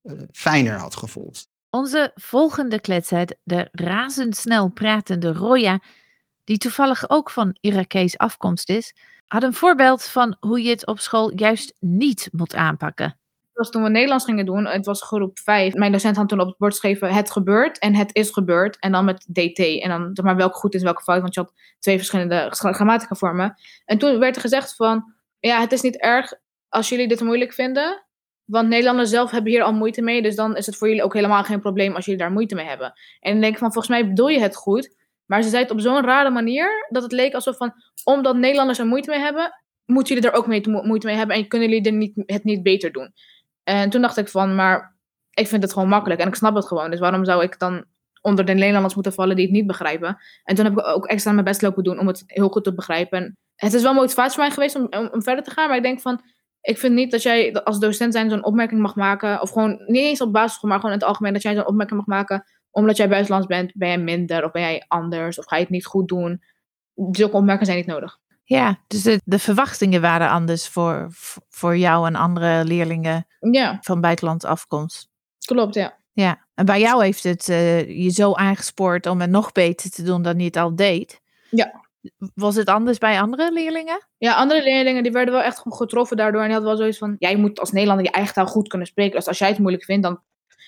eh, 0.02 0.14
fijner 0.32 0.78
had 0.78 0.96
gevoeld. 0.96 1.50
Onze 1.70 2.12
volgende 2.16 2.80
kletset, 2.80 3.38
de 3.44 3.68
razendsnel 3.72 4.70
pratende 4.70 5.34
Roya, 5.34 5.80
die 6.44 6.58
toevallig 6.58 7.10
ook 7.10 7.30
van 7.30 7.58
Irakees 7.62 8.18
afkomst 8.18 8.70
is, 8.70 8.94
had 9.28 9.44
een 9.44 9.54
voorbeeld 9.54 10.04
van 10.04 10.38
hoe 10.40 10.62
je 10.62 10.70
het 10.70 10.88
op 10.88 11.00
school 11.00 11.32
juist 11.36 11.74
niet 11.80 12.30
moet 12.32 12.56
aanpakken. 12.56 13.18
was 13.54 13.70
toen 13.70 13.84
we 13.84 13.90
Nederlands 13.90 14.26
gingen 14.26 14.46
doen, 14.46 14.66
het 14.66 14.86
was 14.86 15.04
groep 15.04 15.40
5. 15.40 15.74
Mijn 15.74 15.92
docent 15.92 16.16
had 16.16 16.30
toen 16.30 16.40
op 16.40 16.48
het 16.48 16.58
bord 16.58 16.72
geschreven: 16.72 17.14
het 17.14 17.32
gebeurt 17.32 17.80
en 17.80 17.96
het 17.96 18.16
is 18.16 18.30
gebeurd. 18.30 18.80
En 18.80 18.92
dan 18.92 19.06
met 19.06 19.28
DT. 19.34 19.60
En 19.60 19.90
dan 19.90 20.10
zeg 20.14 20.26
maar 20.26 20.36
welke 20.36 20.58
goed 20.58 20.74
is, 20.74 20.84
welke 20.84 21.04
fout. 21.04 21.22
Want 21.22 21.34
je 21.34 21.40
had 21.40 21.54
twee 21.80 21.98
verschillende 21.98 22.48
grammatica 22.50 23.16
vormen. 23.16 23.56
En 23.86 23.98
toen 23.98 24.20
werd 24.20 24.36
er 24.36 24.42
gezegd 24.42 24.76
van: 24.76 25.14
ja, 25.42 25.60
het 25.60 25.72
is 25.72 25.82
niet 25.82 25.98
erg 25.98 26.34
als 26.70 26.90
jullie 26.90 27.08
dit 27.08 27.22
moeilijk 27.22 27.54
vinden. 27.54 28.06
Want 28.46 28.68
Nederlanders 28.68 29.10
zelf 29.10 29.32
hebben 29.32 29.52
hier 29.52 29.64
al 29.64 29.74
moeite 29.74 30.02
mee. 30.02 30.22
Dus 30.22 30.36
dan 30.36 30.56
is 30.56 30.66
het 30.66 30.76
voor 30.78 30.88
jullie 30.88 31.04
ook 31.04 31.14
helemaal 31.14 31.44
geen 31.44 31.60
probleem 31.60 31.96
als 31.96 32.06
jullie 32.06 32.20
daar 32.20 32.32
moeite 32.32 32.56
mee 32.56 32.66
hebben. 32.66 32.94
En 33.20 33.32
dan 33.32 33.42
denk 33.42 33.54
ik 33.54 33.60
van, 33.60 33.74
volgens 33.74 33.94
mij 33.94 34.08
bedoel 34.08 34.28
je 34.28 34.40
het 34.40 34.56
goed. 34.56 34.96
Maar 35.26 35.44
ze 35.44 35.50
zei 35.50 35.64
het 35.64 35.72
op 35.72 35.80
zo'n 35.80 36.06
rare 36.06 36.30
manier 36.30 36.88
dat 36.90 37.04
het 37.04 37.12
leek 37.12 37.34
alsof 37.34 37.58
van, 37.58 37.74
omdat 38.04 38.36
Nederlanders 38.36 38.80
er 38.80 38.86
moeite 38.86 39.10
mee 39.10 39.20
hebben, 39.20 39.52
moeten 39.86 40.16
jullie 40.16 40.30
er 40.30 40.36
ook 40.36 40.48
mee, 40.48 40.70
moeite 40.70 41.08
mee 41.08 41.16
hebben 41.16 41.36
en 41.36 41.48
kunnen 41.48 41.70
jullie 41.70 41.86
er 41.86 41.94
niet, 41.94 42.24
het 42.26 42.44
niet 42.44 42.64
beter 42.64 42.92
doen. 42.92 43.14
En 43.64 43.90
toen 43.90 44.02
dacht 44.02 44.18
ik 44.18 44.30
van, 44.30 44.56
maar 44.56 44.98
ik 45.34 45.48
vind 45.48 45.64
het 45.64 45.74
gewoon 45.74 45.90
makkelijk 45.90 46.22
en 46.22 46.28
ik 46.28 46.36
snap 46.36 46.56
het 46.56 46.68
gewoon. 46.68 46.92
Dus 46.92 47.00
waarom 47.00 47.26
zou 47.26 47.44
ik 47.44 47.60
dan 47.60 47.86
onder 48.22 48.46
de 48.46 48.54
Nederlanders 48.54 48.94
moeten 48.94 49.14
vallen 49.14 49.36
die 49.36 49.46
het 49.46 49.54
niet 49.54 49.68
begrijpen? 49.68 50.18
En 50.44 50.56
toen 50.56 50.66
heb 50.66 50.78
ik 50.78 50.88
ook 50.88 51.06
extra 51.06 51.32
mijn 51.32 51.46
best 51.46 51.62
lopen 51.62 51.84
doen 51.84 52.00
om 52.00 52.08
het 52.08 52.24
heel 52.26 52.50
goed 52.50 52.64
te 52.64 52.74
begrijpen. 52.74 53.20
En 53.20 53.36
het 53.68 53.74
is 53.74 53.82
wel 53.82 53.94
motivatie 53.94 54.34
voor 54.34 54.44
mij 54.44 54.52
geweest 54.52 54.76
om, 54.76 55.10
om, 55.12 55.24
verder 55.24 55.44
te 55.44 55.52
gaan, 55.52 55.68
maar 55.68 55.78
ik 55.78 55.84
denk 55.84 56.02
van, 56.02 56.22
ik 56.62 56.78
vind 56.78 56.94
niet 56.94 57.12
dat 57.12 57.22
jij 57.22 57.54
als 57.54 57.80
docent 57.80 58.14
zijn 58.14 58.30
zo'n 58.30 58.46
opmerking 58.46 58.82
mag 58.82 58.96
maken, 58.96 59.42
of 59.42 59.50
gewoon 59.50 59.84
niet 59.86 60.04
eens 60.04 60.22
op 60.22 60.34
basisschool, 60.34 60.70
maar 60.70 60.80
gewoon 60.80 60.94
in 60.94 61.00
het 61.00 61.08
algemeen, 61.08 61.34
dat 61.34 61.42
jij 61.42 61.56
zo'n 61.56 61.68
opmerking 61.68 62.00
mag 62.00 62.20
maken 62.20 62.46
omdat 62.72 62.98
jij 62.98 63.10
buitenlands 63.10 63.48
bent, 63.48 63.72
ben 63.76 63.88
jij 63.88 63.98
minder 63.98 64.44
of 64.44 64.52
ben 64.52 64.62
jij 64.62 64.86
anders 64.88 65.40
of 65.40 65.46
ga 65.46 65.56
je 65.56 65.62
het 65.62 65.72
niet 65.72 65.86
goed 65.86 66.08
doen. 66.08 66.44
Zulke 67.12 67.36
opmerkingen 67.36 67.66
zijn 67.66 67.78
niet 67.78 67.86
nodig. 67.86 68.20
Ja, 68.44 68.80
dus 68.88 69.04
de, 69.04 69.22
de 69.24 69.40
verwachtingen 69.40 70.02
waren 70.02 70.30
anders 70.30 70.68
voor, 70.68 71.08
voor 71.50 71.78
jou 71.78 72.08
en 72.08 72.16
andere 72.16 72.66
leerlingen 72.66 73.28
ja. 73.52 73.78
van 73.82 74.02
buitenland 74.02 74.46
afkomst. 74.46 75.10
Klopt, 75.46 75.74
ja. 75.74 76.00
Ja, 76.12 76.48
en 76.62 76.68
bij 76.68 76.80
jou 76.80 77.04
heeft 77.04 77.24
het 77.24 77.48
uh, 77.48 78.04
je 78.04 78.10
zo 78.10 78.34
aangespoord 78.34 79.06
om 79.06 79.22
het 79.22 79.30
nog 79.30 79.52
beter 79.52 79.90
te 79.90 80.04
doen 80.04 80.22
dan 80.22 80.40
je 80.40 80.46
het 80.46 80.56
al 80.56 80.76
deed. 80.76 81.22
Ja. 81.50 81.82
Was 82.34 82.56
het 82.56 82.68
anders 82.68 82.98
bij 82.98 83.22
andere 83.22 83.52
leerlingen? 83.54 84.08
Ja, 84.18 84.34
andere 84.34 84.64
leerlingen 84.64 85.04
die 85.04 85.12
werden 85.12 85.34
wel 85.34 85.44
echt 85.44 85.62
getroffen 85.66 86.18
daardoor. 86.18 86.42
En 86.42 86.46
die 86.46 86.56
hadden 86.56 86.72
wel 86.72 86.82
zoiets 86.82 86.98
van, 86.98 87.16
jij 87.20 87.36
moet 87.36 87.60
als 87.60 87.72
Nederlander 87.72 88.06
je 88.06 88.12
eigen 88.12 88.34
taal 88.34 88.46
goed 88.46 88.68
kunnen 88.68 88.88
spreken. 88.88 89.16
Dus 89.16 89.28
als 89.28 89.38
jij 89.38 89.48
het 89.48 89.60
moeilijk 89.60 89.84
vindt, 89.84 90.04
dan 90.04 90.22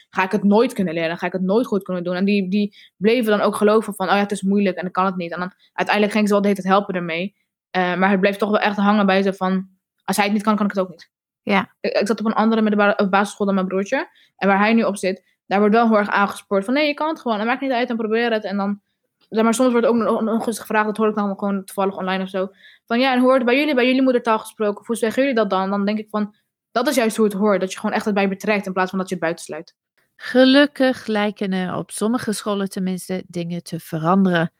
ga 0.09 0.23
ik 0.23 0.31
het 0.31 0.43
nooit 0.43 0.73
kunnen 0.73 0.93
leren. 0.93 1.09
Dan 1.09 1.17
ga 1.17 1.25
ik 1.25 1.33
het 1.33 1.41
nooit 1.41 1.65
goed 1.67 1.83
kunnen 1.83 2.03
doen. 2.03 2.15
En 2.15 2.25
die, 2.25 2.49
die 2.49 2.75
bleven 2.97 3.31
dan 3.31 3.41
ook 3.41 3.55
geloven 3.55 3.93
van, 3.93 4.07
oh 4.07 4.13
ja, 4.13 4.19
het 4.19 4.31
is 4.31 4.41
moeilijk 4.41 4.77
en 4.77 4.85
ik 4.85 4.91
kan 4.91 5.05
het 5.05 5.15
niet. 5.15 5.31
En 5.31 5.39
dan 5.39 5.53
uiteindelijk 5.73 6.15
ging 6.15 6.27
ze 6.27 6.33
wel 6.33 6.41
de 6.41 6.47
hele 6.47 6.61
tijd 6.61 6.73
helpen 6.73 6.95
ermee. 6.95 7.35
Uh, 7.77 7.95
maar 7.95 8.09
het 8.09 8.19
bleef 8.19 8.35
toch 8.35 8.49
wel 8.49 8.59
echt 8.59 8.77
hangen 8.77 9.05
bij 9.05 9.21
ze 9.21 9.33
van, 9.33 9.67
als 10.03 10.15
hij 10.15 10.25
het 10.25 10.33
niet 10.33 10.43
kan, 10.43 10.55
kan 10.55 10.65
ik 10.65 10.71
het 10.71 10.81
ook 10.81 10.89
niet. 10.89 11.11
Ja. 11.41 11.73
Ik, 11.79 11.91
ik 11.91 12.07
zat 12.07 12.19
op 12.19 12.25
een 12.25 12.33
andere 12.33 12.61
middelbare 12.61 13.09
basisschool 13.09 13.45
dan 13.45 13.55
mijn 13.55 13.67
broertje. 13.67 14.09
En 14.37 14.47
waar 14.47 14.59
hij 14.59 14.73
nu 14.73 14.83
op 14.83 14.97
zit, 14.97 15.23
daar 15.45 15.59
wordt 15.59 15.75
wel 15.75 15.87
heel 15.87 15.97
erg 15.97 16.09
aangespoord 16.09 16.65
van, 16.65 16.73
nee, 16.73 16.87
je 16.87 16.93
kan 16.93 17.07
het 17.07 17.19
gewoon. 17.19 17.39
En 17.39 17.45
maakt 17.45 17.61
niet 17.61 17.71
uit 17.71 17.89
en 17.89 17.97
probeer 17.97 18.31
het. 18.31 18.43
En 18.43 18.57
dan, 18.57 18.81
maar 19.29 19.53
soms 19.53 19.71
wordt 19.71 19.87
ook 19.87 19.95
nog, 19.95 20.47
eens 20.47 20.59
gevraagd, 20.59 20.85
dat 20.85 20.97
hoor 20.97 21.09
ik 21.09 21.15
dan 21.15 21.37
gewoon 21.37 21.63
toevallig 21.63 21.97
online 21.97 22.23
of 22.23 22.29
zo. 22.29 22.49
Van 22.85 22.99
ja, 22.99 23.13
en 23.13 23.19
hoe 23.19 23.27
wordt 23.27 23.45
bij 23.45 23.57
jullie, 23.57 23.75
bij 23.75 23.85
jullie 23.85 24.01
moedertaal 24.01 24.39
gesproken? 24.39 24.85
Hoe 24.85 24.95
zeggen 24.95 25.21
jullie 25.21 25.37
dat 25.37 25.49
dan? 25.49 25.69
Dan 25.69 25.85
denk 25.85 25.99
ik 25.99 26.09
van, 26.09 26.35
dat 26.71 26.87
is 26.87 26.95
juist 26.95 27.17
hoe 27.17 27.25
het 27.25 27.35
hoort. 27.35 27.59
Dat 27.59 27.71
je 27.71 27.79
gewoon 27.79 27.95
echt 27.95 28.05
het 28.05 28.13
bij 28.13 28.29
betrekt 28.29 28.65
in 28.65 28.73
plaats 28.73 28.89
van 28.89 28.99
dat 28.99 29.09
je 29.09 29.15
het 29.15 29.23
buitensluit. 29.23 29.75
Gelukkig 30.15 31.05
lijken 31.05 31.51
er 31.51 31.75
op 31.75 31.91
sommige 31.91 32.33
scholen 32.33 32.69
tenminste 32.69 33.23
dingen 33.27 33.63
te 33.63 33.79
veranderen. 33.79 34.51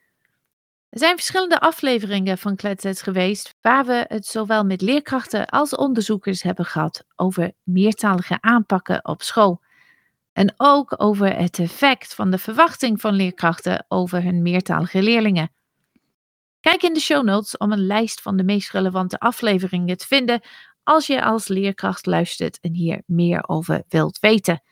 Er 0.90 1.00
zijn 1.00 1.16
verschillende 1.16 1.60
afleveringen 1.60 2.38
van 2.38 2.56
Kletsets 2.56 3.02
geweest 3.02 3.56
waar 3.62 3.86
we 3.86 4.06
het 4.08 4.26
zowel 4.26 4.64
met 4.64 4.82
leerkrachten 4.82 5.46
als 5.46 5.76
onderzoekers 5.76 6.42
hebben 6.42 6.66
gehad 6.66 7.04
over 7.16 7.52
meertalige 7.64 8.38
aanpakken 8.40 9.06
op 9.06 9.22
school. 9.22 9.63
En 10.34 10.54
ook 10.58 10.94
over 10.98 11.36
het 11.36 11.60
effect 11.60 12.16
van 12.16 12.32
de 12.32 12.38
verwachting 12.38 13.02
van 13.02 13.14
leerkrachten 13.14 13.86
over 13.88 14.24
hun 14.24 14.42
meertalige 14.42 15.02
leerlingen. 15.02 15.52
Kijk 16.60 16.84
in 16.84 16.94
de 16.94 17.00
show 17.00 17.24
notes 17.24 17.58
om 17.58 17.72
een 17.72 17.86
lijst 17.86 18.22
van 18.22 18.38
de 18.38 18.44
meest 18.44 18.72
relevante 18.72 19.20
afleveringen 19.20 19.98
te 19.98 20.08
vinden 20.08 20.42
als 20.84 21.08
je 21.08 21.24
als 21.24 21.48
leerkracht 21.48 22.06
luistert 22.06 22.60
en 22.60 22.74
hier 22.74 23.02
meer 23.06 23.48
over 23.48 23.84
wilt 23.88 24.20
weten. 24.20 24.64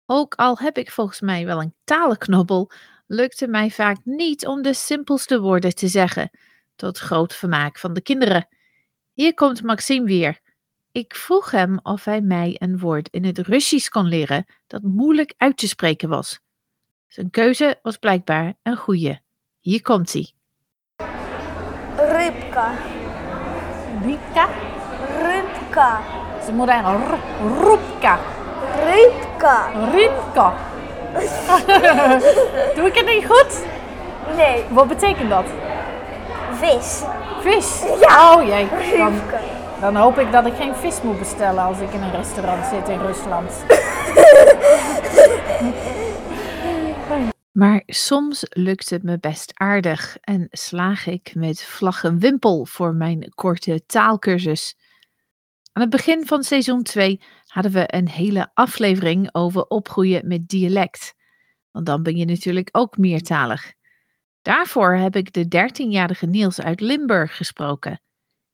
Ook 0.07 0.35
al 0.35 0.59
heb 0.59 0.79
ik 0.79 0.91
volgens 0.91 1.21
mij 1.21 1.47
wel 1.47 1.61
een 1.61 1.75
talenknobbel, 1.85 2.71
lukt 3.07 3.41
het 3.41 3.51
mij 3.51 3.71
vaak 3.71 3.97
niet 4.05 4.47
om 4.47 4.63
de 4.63 4.75
simpelste 4.75 5.41
woorden 5.41 5.75
te 5.75 5.89
zeggen, 5.89 6.31
tot 6.77 6.99
groot 6.99 7.35
vermaak 7.35 7.79
van 7.79 7.93
de 7.93 8.03
kinderen. 8.03 8.49
Hier 9.13 9.35
komt 9.35 9.63
Maxime 9.63 10.07
weer. 10.07 10.41
Ik 10.93 11.15
vroeg 11.15 11.51
hem 11.51 11.79
of 11.83 12.05
hij 12.05 12.21
mij 12.21 12.57
een 12.59 12.79
woord 12.79 13.09
in 13.09 13.25
het 13.25 13.39
Russisch 13.39 13.89
kon 13.89 14.07
leren 14.07 14.45
dat 14.67 14.83
moeilijk 14.83 15.35
uit 15.37 15.57
te 15.57 15.69
spreken 15.69 16.09
was. 16.09 16.41
Zijn 17.07 17.31
keuze 17.31 17.79
was 17.83 17.97
blijkbaar 17.97 18.55
een 18.63 18.77
goede. 18.77 19.21
Hier 19.61 19.83
komt 19.83 20.13
hij. 20.13 20.35
Rybka. 22.25 22.69
Rybka? 24.05 24.49
Rybka. 25.23 26.01
Ze 26.45 26.53
moet 26.53 26.69
eigenlijk 26.69 27.11
Rupka. 27.61 28.19
Rybka. 28.85 29.67
Rybka. 29.93 30.53
Doe 32.77 32.87
ik 32.87 32.95
het 32.95 33.07
niet 33.07 33.27
goed? 33.27 33.65
Nee. 34.37 34.65
Wat 34.69 34.89
betekent 34.89 35.31
dat? 35.31 35.45
Vis. 36.53 37.03
Vis? 37.41 37.83
Ja. 38.01 38.35
Oh 38.35 38.43
jee. 38.45 38.69
Dan, 38.99 39.21
dan 39.81 39.97
hoop 39.97 40.19
ik 40.19 40.33
dat 40.33 40.47
ik 40.47 40.55
geen 40.59 40.75
vis 40.75 41.03
moet 41.03 41.19
bestellen 41.19 41.65
als 41.65 41.79
ik 41.79 41.93
in 41.93 42.03
een 42.03 42.17
restaurant 42.17 42.67
zit 42.67 42.89
in 42.89 43.01
Rusland. 43.01 43.53
Maar 47.55 47.83
soms 47.87 48.47
lukt 48.49 48.90
het 48.90 49.03
me 49.03 49.19
best 49.19 49.51
aardig 49.55 50.17
en 50.21 50.47
slaag 50.51 51.07
ik 51.07 51.35
met 51.35 51.62
vlag 51.62 52.05
en 52.05 52.19
wimpel 52.19 52.67
voor 52.67 52.95
mijn 52.95 53.33
korte 53.35 53.87
taalkursus. 53.87 54.77
Aan 55.73 55.83
het 55.83 55.90
begin 55.90 56.27
van 56.27 56.43
seizoen 56.43 56.83
2 56.83 57.21
hadden 57.47 57.73
we 57.73 57.95
een 57.95 58.09
hele 58.09 58.51
aflevering 58.55 59.35
over 59.35 59.67
opgroeien 59.67 60.29
met 60.29 60.49
dialect. 60.49 61.14
Want 61.71 61.87
dan 61.87 62.03
ben 62.03 62.17
je 62.17 62.25
natuurlijk 62.25 62.69
ook 62.73 62.97
meertalig. 62.97 63.73
Daarvoor 64.43 64.95
heb 64.95 65.17
ik 65.17 65.33
de 65.33 65.45
13-jarige 65.45 66.27
Niels 66.27 66.61
uit 66.61 66.81
Limburg 66.81 67.37
gesproken. 67.37 68.01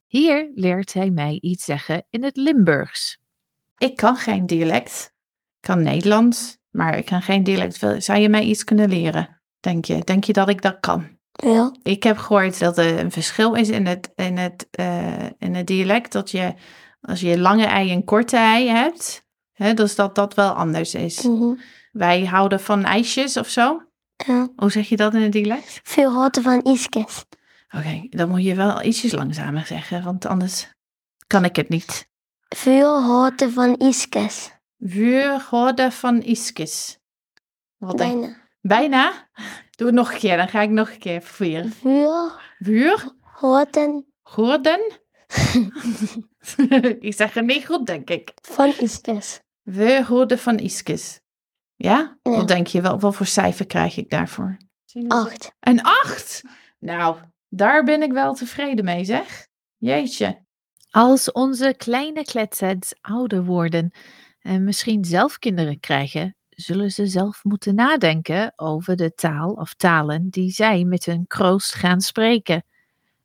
Hier 0.07 0.51
leert 0.55 0.93
hij 0.93 1.11
mij 1.11 1.39
iets 1.41 1.65
zeggen 1.65 2.07
in 2.11 2.25
het 2.25 2.37
Limburgs. 2.37 3.19
Ik 3.79 3.97
kan 3.97 4.17
geen 4.17 4.47
dialect. 4.47 5.13
Ik 5.61 5.69
kan 5.69 5.83
Nederlands, 5.83 6.60
maar 6.71 6.99
ik 6.99 7.05
kan 7.05 7.23
geen 7.23 7.45
dialect. 7.45 8.05
Zou 8.05 8.19
je 8.19 8.29
mij 8.29 8.43
iets 8.43 8.65
kunnen 8.65 8.89
leren? 8.89 9.41
Denk 9.61 9.85
je? 9.85 9.99
Denk 10.05 10.25
je 10.25 10.33
dat 10.33 10.49
ik 10.49 10.63
dat 10.63 10.77
kan? 10.81 11.19
Ja. 11.33 11.73
Ik 11.83 12.03
heb 12.03 12.17
gehoord 12.17 12.59
dat 12.59 12.79
er 12.79 12.99
een 12.99 13.11
verschil 13.11 13.55
is 13.55 13.69
in 13.69 13.87
het, 13.87 14.13
in 14.15 14.39
het, 14.39 14.69
uh, 14.81 15.27
in 15.39 15.55
het 15.55 15.67
dialect. 15.67 16.13
Dat 16.13 16.31
je, 16.31 16.55
als 17.01 17.21
je 17.21 17.39
lange 17.39 17.67
ei 17.67 17.91
en 17.91 18.05
korte 18.05 18.37
ei 18.37 18.69
hebt, 18.69 19.25
hè, 19.53 19.75
dus 19.75 19.95
dat 19.95 20.15
dat 20.15 20.35
wel 20.35 20.51
anders 20.51 20.95
is. 20.95 21.23
Mm 21.23 21.39
-hmm. 21.39 21.61
Wij 21.93 22.25
houden 22.25 22.61
van 22.61 22.85
ijsjes 22.85 23.37
of 23.37 23.49
zo. 23.49 23.83
Ja. 24.27 24.49
Hoe 24.57 24.71
zeg 24.71 24.89
je 24.89 24.97
dat 24.97 25.15
in 25.15 25.23
het 25.23 25.33
dialect? 25.33 25.81
Veel 25.83 26.13
houten 26.13 26.43
van 26.43 26.63
iskes. 26.63 27.25
Oké, 27.67 27.79
okay, 27.79 28.07
dan 28.11 28.29
moet 28.29 28.45
je 28.45 28.55
wel 28.55 28.83
ietsjes 28.83 29.13
langzamer 29.13 29.67
zeggen, 29.67 30.03
want 30.03 30.27
anders 30.27 30.73
kan 31.27 31.45
ik 31.45 31.57
het 31.57 31.69
niet. 31.69 32.09
Veel 32.49 33.03
houten 33.03 33.53
van 33.53 33.77
iskes. 33.77 34.51
Vuur 34.81 35.47
hoorden 35.51 35.93
van 35.93 36.23
iskes. 36.23 36.99
Wat 37.77 37.97
Bijna. 37.97 38.21
Denk? 38.21 38.49
Bijna? 38.61 39.29
Doe 39.71 39.87
het 39.87 39.97
nog 39.97 40.13
een 40.13 40.19
keer, 40.19 40.37
dan 40.37 40.49
ga 40.49 40.61
ik 40.61 40.71
nog 40.71 40.91
een 40.91 40.99
keer. 40.99 41.23
Vuur. 41.23 41.69
Vuur. 42.59 43.15
Hoorden. 43.21 44.07
Hoorden. 44.23 45.01
ik 47.01 47.15
zeg 47.15 47.35
het 47.35 47.45
niet 47.45 47.67
goed, 47.67 47.87
denk 47.87 48.11
ik. 48.11 48.33
Van 48.43 48.73
iskes. 48.79 49.41
We 49.63 50.05
hoorden 50.07 50.39
van 50.39 50.59
iskes. 50.59 51.21
Ja? 51.77 52.19
ja? 52.23 52.31
Wat 52.31 52.49
denk 52.49 52.67
je? 52.67 52.81
Wel, 52.81 52.99
wat 52.99 53.17
voor 53.17 53.27
cijfer 53.27 53.67
krijg 53.67 53.97
ik 53.97 54.11
daarvoor? 54.11 54.57
Acht. 55.09 55.53
Een 55.61 55.83
acht? 55.83 56.43
Nou, 56.79 57.17
daar 57.49 57.85
ben 57.85 58.03
ik 58.03 58.13
wel 58.13 58.35
tevreden 58.35 58.85
mee, 58.85 59.05
zeg. 59.05 59.47
Jeetje. 59.77 60.45
Als 60.91 61.33
onze 61.33 61.75
kleine 61.77 62.25
kletsheads 62.25 62.95
ouder 63.01 63.45
worden 63.45 63.93
en 64.51 64.65
misschien 64.65 65.05
zelf 65.05 65.39
kinderen 65.39 65.81
krijgen, 65.81 66.37
zullen 66.49 66.91
ze 66.91 67.07
zelf 67.07 67.45
moeten 67.45 67.75
nadenken 67.75 68.53
over 68.57 68.97
de 68.97 69.15
taal 69.15 69.51
of 69.51 69.75
talen 69.75 70.29
die 70.31 70.51
zij 70.51 70.85
met 70.85 71.05
hun 71.05 71.27
kroost 71.27 71.75
gaan 71.75 72.01
spreken. 72.01 72.65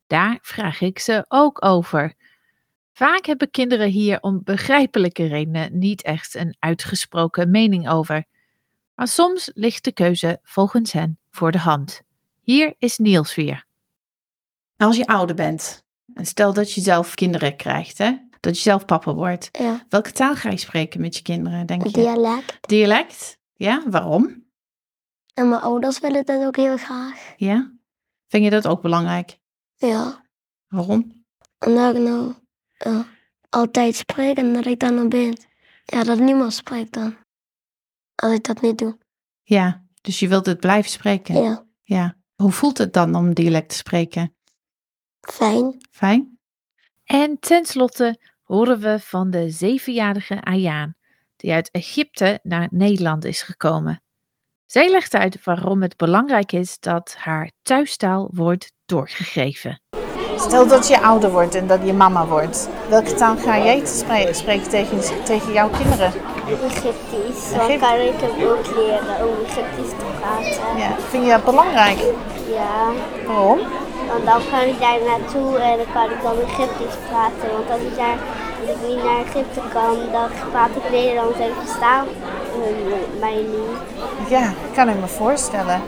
Daar 0.07 0.39
vraag 0.41 0.81
ik 0.81 0.99
ze 0.99 1.25
ook 1.27 1.65
over. 1.65 2.13
Vaak 2.93 3.25
hebben 3.25 3.51
kinderen 3.51 3.89
hier 3.89 4.21
om 4.21 4.41
begrijpelijke 4.43 5.25
redenen 5.25 5.77
niet 5.77 6.01
echt 6.01 6.35
een 6.35 6.55
uitgesproken 6.59 7.51
mening 7.51 7.89
over. 7.89 8.25
Maar 8.95 9.07
soms 9.07 9.51
ligt 9.53 9.83
de 9.83 9.93
keuze 9.93 10.39
volgens 10.43 10.91
hen 10.91 11.19
voor 11.29 11.51
de 11.51 11.59
hand. 11.59 12.01
Hier 12.41 12.75
is 12.77 12.97
Niels 12.97 13.35
weer. 13.35 13.65
Als 14.77 14.97
je 14.97 15.05
ouder 15.05 15.35
bent, 15.35 15.85
en 16.13 16.25
stel 16.25 16.53
dat 16.53 16.73
je 16.73 16.81
zelf 16.81 17.13
kinderen 17.13 17.55
krijgt, 17.55 17.97
hè? 17.97 18.17
Dat 18.45 18.55
je 18.55 18.61
zelf 18.61 18.85
papa 18.85 19.13
wordt. 19.13 19.49
Ja. 19.51 19.85
Welke 19.89 20.11
taal 20.11 20.35
ga 20.35 20.49
je 20.49 20.57
spreken 20.57 21.01
met 21.01 21.15
je 21.15 21.21
kinderen, 21.21 21.65
denk 21.65 21.83
je? 21.83 21.91
Dialect. 21.91 22.67
Dialect? 22.67 23.37
Ja, 23.53 23.83
waarom? 23.89 24.43
En 25.33 25.49
mijn 25.49 25.61
ouders 25.61 25.99
willen 25.99 26.25
dat 26.25 26.45
ook 26.45 26.55
heel 26.55 26.77
graag. 26.77 27.33
Ja? 27.37 27.71
Vind 28.27 28.43
je 28.43 28.49
dat 28.49 28.67
ook 28.67 28.81
belangrijk? 28.81 29.37
Ja. 29.75 30.25
Waarom? 30.67 31.23
Omdat 31.59 31.95
ik 31.95 32.01
nou 32.01 32.33
ja, 32.77 33.05
altijd 33.49 33.95
spreek 33.95 34.37
en 34.37 34.53
dat 34.53 34.65
ik 34.65 34.79
dan 34.79 34.95
nog 34.95 35.07
ben. 35.07 35.37
Ja, 35.85 36.03
dat 36.03 36.19
niemand 36.19 36.53
spreekt 36.53 36.93
dan. 36.93 37.15
Als 38.15 38.33
ik 38.33 38.43
dat 38.43 38.61
niet 38.61 38.77
doe. 38.77 38.97
Ja, 39.43 39.85
dus 40.01 40.19
je 40.19 40.27
wilt 40.27 40.45
het 40.45 40.59
blijven 40.59 40.91
spreken? 40.91 41.43
Ja. 41.43 41.65
Ja. 41.83 42.15
Hoe 42.35 42.51
voelt 42.51 42.77
het 42.77 42.93
dan 42.93 43.15
om 43.15 43.33
dialect 43.33 43.69
te 43.69 43.75
spreken? 43.75 44.35
Fijn. 45.21 45.77
Fijn? 45.91 46.39
En 47.03 47.39
tenslotte 47.39 48.19
horen 48.45 48.79
we 48.79 48.99
van 48.99 49.31
de 49.31 49.49
zevenjarige 49.49 50.41
Ayaan, 50.41 50.95
die 51.35 51.53
uit 51.53 51.71
Egypte 51.71 52.39
naar 52.43 52.67
Nederland 52.71 53.25
is 53.25 53.41
gekomen. 53.41 54.01
Zij 54.65 54.89
legt 54.89 55.13
uit 55.13 55.43
waarom 55.43 55.81
het 55.81 55.97
belangrijk 55.97 56.51
is 56.51 56.79
dat 56.79 57.15
haar 57.17 57.51
thuistaal 57.61 58.29
wordt 58.33 58.71
doorgegeven. 58.85 59.81
Stel 60.37 60.67
dat 60.67 60.87
je 60.87 61.01
ouder 61.01 61.31
wordt 61.31 61.55
en 61.55 61.67
dat 61.67 61.79
je 61.85 61.93
mama 61.93 62.25
wordt. 62.27 62.69
Welke 62.89 63.13
taal 63.13 63.37
ga 63.37 63.57
jij 63.57 63.79
te 63.79 63.95
spreken, 63.97 64.35
spreken 64.35 64.69
tegen, 64.69 65.23
tegen 65.23 65.53
jouw 65.53 65.69
kinderen? 65.69 66.13
Egyptisch. 66.47 67.49
Dan 67.49 67.79
kan 67.79 67.99
ik 67.99 68.19
hem 68.19 68.47
ook 68.47 68.75
leren 68.75 69.27
om 69.27 69.45
Egyptisch 69.45 69.89
te 69.89 70.05
praten. 70.19 70.77
Ja. 70.77 70.95
Vind 70.99 71.23
je 71.23 71.29
dat 71.29 71.45
belangrijk? 71.45 71.97
Ja. 72.49 72.91
Waarom? 73.25 73.59
Want 74.07 74.25
dan 74.25 74.41
kan 74.51 74.61
ik 74.61 74.79
daar 74.79 74.99
naartoe 75.03 75.57
en 75.57 75.77
dan 75.77 75.91
kan 75.93 76.11
ik 76.11 76.21
dan 76.21 76.37
Egyptisch 76.39 76.97
praten. 77.09 77.51
Want 77.51 77.69
als 77.69 77.81
ik, 77.81 77.95
daar, 77.95 78.17
als 78.59 78.69
ik 78.69 78.87
niet 78.87 79.03
naar 79.03 79.19
Egypte 79.25 79.61
kan, 79.73 79.97
dan 80.11 80.29
praat 80.51 80.69
ik 80.69 80.91
Nederlands 80.91 81.39
en 81.39 81.51
verstaan 81.63 82.07
mij 83.19 83.35
niet. 83.35 84.29
Ja, 84.29 84.53
kan 84.73 84.89
ik 84.89 84.99
me 84.99 85.07
voorstellen. 85.07 85.81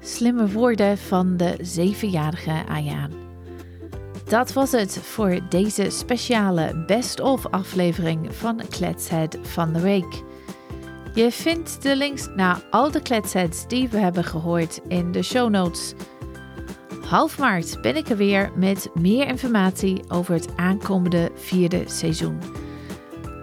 Slimme 0.00 0.50
woorden 0.50 0.98
van 0.98 1.36
de 1.36 1.54
zevenjarige 1.60 2.62
Ayaan. 2.68 3.10
Dat 4.24 4.52
was 4.52 4.72
het 4.72 4.98
voor 5.02 5.38
deze 5.48 5.90
speciale 5.90 6.84
best-of 6.86 7.46
aflevering 7.46 8.34
van 8.34 8.60
Kletshead 8.68 9.38
van 9.42 9.72
de 9.72 9.80
Week. 9.80 10.22
Je 11.14 11.30
vindt 11.30 11.82
de 11.82 11.96
links 11.96 12.28
naar 12.34 12.62
al 12.70 12.90
de 12.90 13.02
kletsheads 13.02 13.68
die 13.68 13.88
we 13.88 13.98
hebben 13.98 14.24
gehoord 14.24 14.80
in 14.88 15.12
de 15.12 15.22
show 15.22 15.50
notes. 15.50 15.94
Half 17.06 17.38
maart 17.38 17.82
ben 17.82 17.96
ik 17.96 18.08
er 18.08 18.16
weer 18.16 18.50
met 18.54 18.88
meer 18.94 19.26
informatie 19.26 20.02
over 20.08 20.34
het 20.34 20.56
aankomende 20.56 21.30
vierde 21.34 21.82
seizoen. 21.86 22.38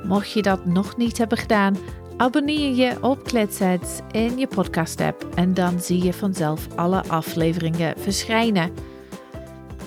Mocht 0.04 0.32
je 0.32 0.42
dat 0.42 0.66
nog 0.66 0.98
niet 0.98 1.18
hebben 1.18 1.38
gedaan, 1.38 1.78
abonneer 2.18 2.76
je 2.76 2.98
op 3.02 3.24
Kletsheads 3.24 4.00
in 4.12 4.38
je 4.38 4.48
podcast-app 4.48 5.28
en 5.36 5.54
dan 5.54 5.80
zie 5.80 6.04
je 6.04 6.14
vanzelf 6.14 6.68
alle 6.76 7.04
afleveringen 7.08 7.94
verschijnen. 7.98 8.72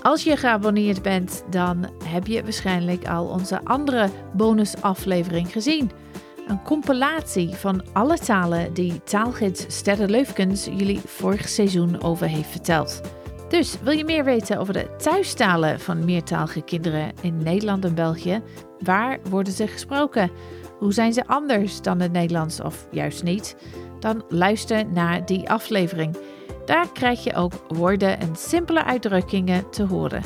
Als 0.02 0.24
je 0.24 0.36
geabonneerd 0.36 1.02
bent, 1.02 1.44
dan 1.50 1.90
heb 2.04 2.26
je 2.26 2.42
waarschijnlijk 2.42 3.08
al 3.08 3.26
onze 3.26 3.64
andere 3.64 4.08
bonusaflevering 4.32 5.52
gezien. 5.52 6.01
Een 6.46 6.62
compilatie 6.62 7.54
van 7.54 7.84
alle 7.92 8.18
talen 8.18 8.74
die 8.74 9.02
taalgids 9.02 9.64
Sterre 9.68 10.08
Leufkens 10.08 10.64
jullie 10.64 11.00
vorig 11.00 11.48
seizoen 11.48 12.02
over 12.02 12.26
heeft 12.26 12.50
verteld. 12.50 13.00
Dus 13.48 13.80
wil 13.80 13.92
je 13.92 14.04
meer 14.04 14.24
weten 14.24 14.58
over 14.58 14.72
de 14.72 14.96
thuistalen 14.96 15.80
van 15.80 16.04
meertalige 16.04 16.62
kinderen 16.62 17.12
in 17.20 17.42
Nederland 17.42 17.84
en 17.84 17.94
België? 17.94 18.42
Waar 18.78 19.18
worden 19.30 19.52
ze 19.52 19.66
gesproken? 19.66 20.30
Hoe 20.78 20.92
zijn 20.92 21.12
ze 21.12 21.26
anders 21.26 21.82
dan 21.82 22.00
het 22.00 22.12
Nederlands 22.12 22.60
of 22.60 22.86
juist 22.90 23.22
niet? 23.22 23.56
Dan 24.00 24.24
luister 24.28 24.86
naar 24.86 25.26
die 25.26 25.50
aflevering. 25.50 26.16
Daar 26.64 26.92
krijg 26.92 27.24
je 27.24 27.34
ook 27.34 27.52
woorden 27.68 28.20
en 28.20 28.36
simpele 28.36 28.84
uitdrukkingen 28.84 29.70
te 29.70 29.84
horen. 29.84 30.22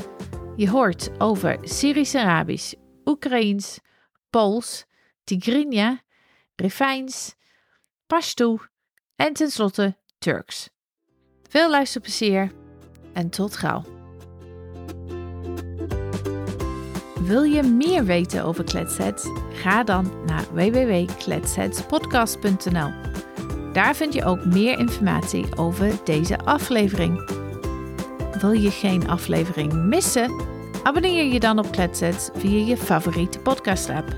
Je 0.56 0.70
hoort 0.70 1.10
over 1.18 1.58
Syrisch-Arabisch, 1.62 2.72
Oekraïens, 3.04 3.80
Pools, 4.30 4.84
Tigrinya, 5.24 6.00
Refijns, 6.56 7.34
Pashto 8.06 8.58
en 9.16 9.32
tenslotte 9.32 9.96
Turks. 10.18 10.68
Veel 11.48 11.70
luisterplezier 11.70 12.52
en 13.12 13.30
tot 13.30 13.56
gauw. 13.56 13.82
Wil 17.20 17.42
je 17.42 17.62
meer 17.62 18.04
weten 18.04 18.44
over 18.44 18.64
Kletsets? 18.64 19.30
Ga 19.52 19.84
dan 19.84 20.24
naar 20.26 20.54
www.kletsetspodcast.nl. 20.54 22.90
Daar 23.72 23.96
vind 23.96 24.12
je 24.12 24.24
ook 24.24 24.44
meer 24.44 24.78
informatie 24.78 25.56
over 25.56 26.04
deze 26.04 26.38
aflevering. 26.38 27.30
Wil 28.40 28.52
je 28.52 28.70
geen 28.70 29.08
aflevering 29.08 29.72
missen? 29.72 30.44
Abonneer 30.82 31.24
je 31.24 31.40
dan 31.40 31.58
op 31.58 31.70
Kletsets 31.70 32.30
via 32.34 32.66
je 32.66 32.76
favoriete 32.76 33.38
podcast-app. 33.38 34.14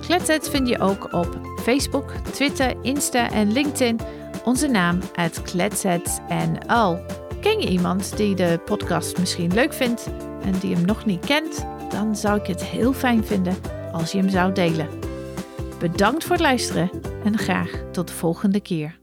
Kletsets 0.00 0.48
vind 0.48 0.68
je 0.68 0.78
ook 0.78 1.12
op 1.12 1.47
Facebook, 1.62 2.10
Twitter, 2.32 2.74
Insta 2.82 3.30
en 3.30 3.52
LinkedIn. 3.52 4.00
Onze 4.44 4.66
naam 4.66 4.98
uit 5.14 5.42
Kletsets 5.42 6.18
en 6.28 6.66
al. 6.66 7.00
Ken 7.40 7.60
je 7.60 7.68
iemand 7.68 8.16
die 8.16 8.34
de 8.34 8.60
podcast 8.64 9.18
misschien 9.18 9.54
leuk 9.54 9.72
vindt 9.72 10.08
en 10.42 10.58
die 10.60 10.74
hem 10.74 10.84
nog 10.84 11.04
niet 11.04 11.26
kent? 11.26 11.66
Dan 11.90 12.16
zou 12.16 12.40
ik 12.40 12.46
het 12.46 12.64
heel 12.64 12.92
fijn 12.92 13.24
vinden 13.24 13.56
als 13.92 14.12
je 14.12 14.18
hem 14.18 14.28
zou 14.28 14.52
delen. 14.52 14.88
Bedankt 15.78 16.24
voor 16.24 16.32
het 16.32 16.44
luisteren 16.44 16.90
en 17.24 17.38
graag 17.38 17.70
tot 17.92 18.08
de 18.08 18.14
volgende 18.14 18.60
keer. 18.60 18.98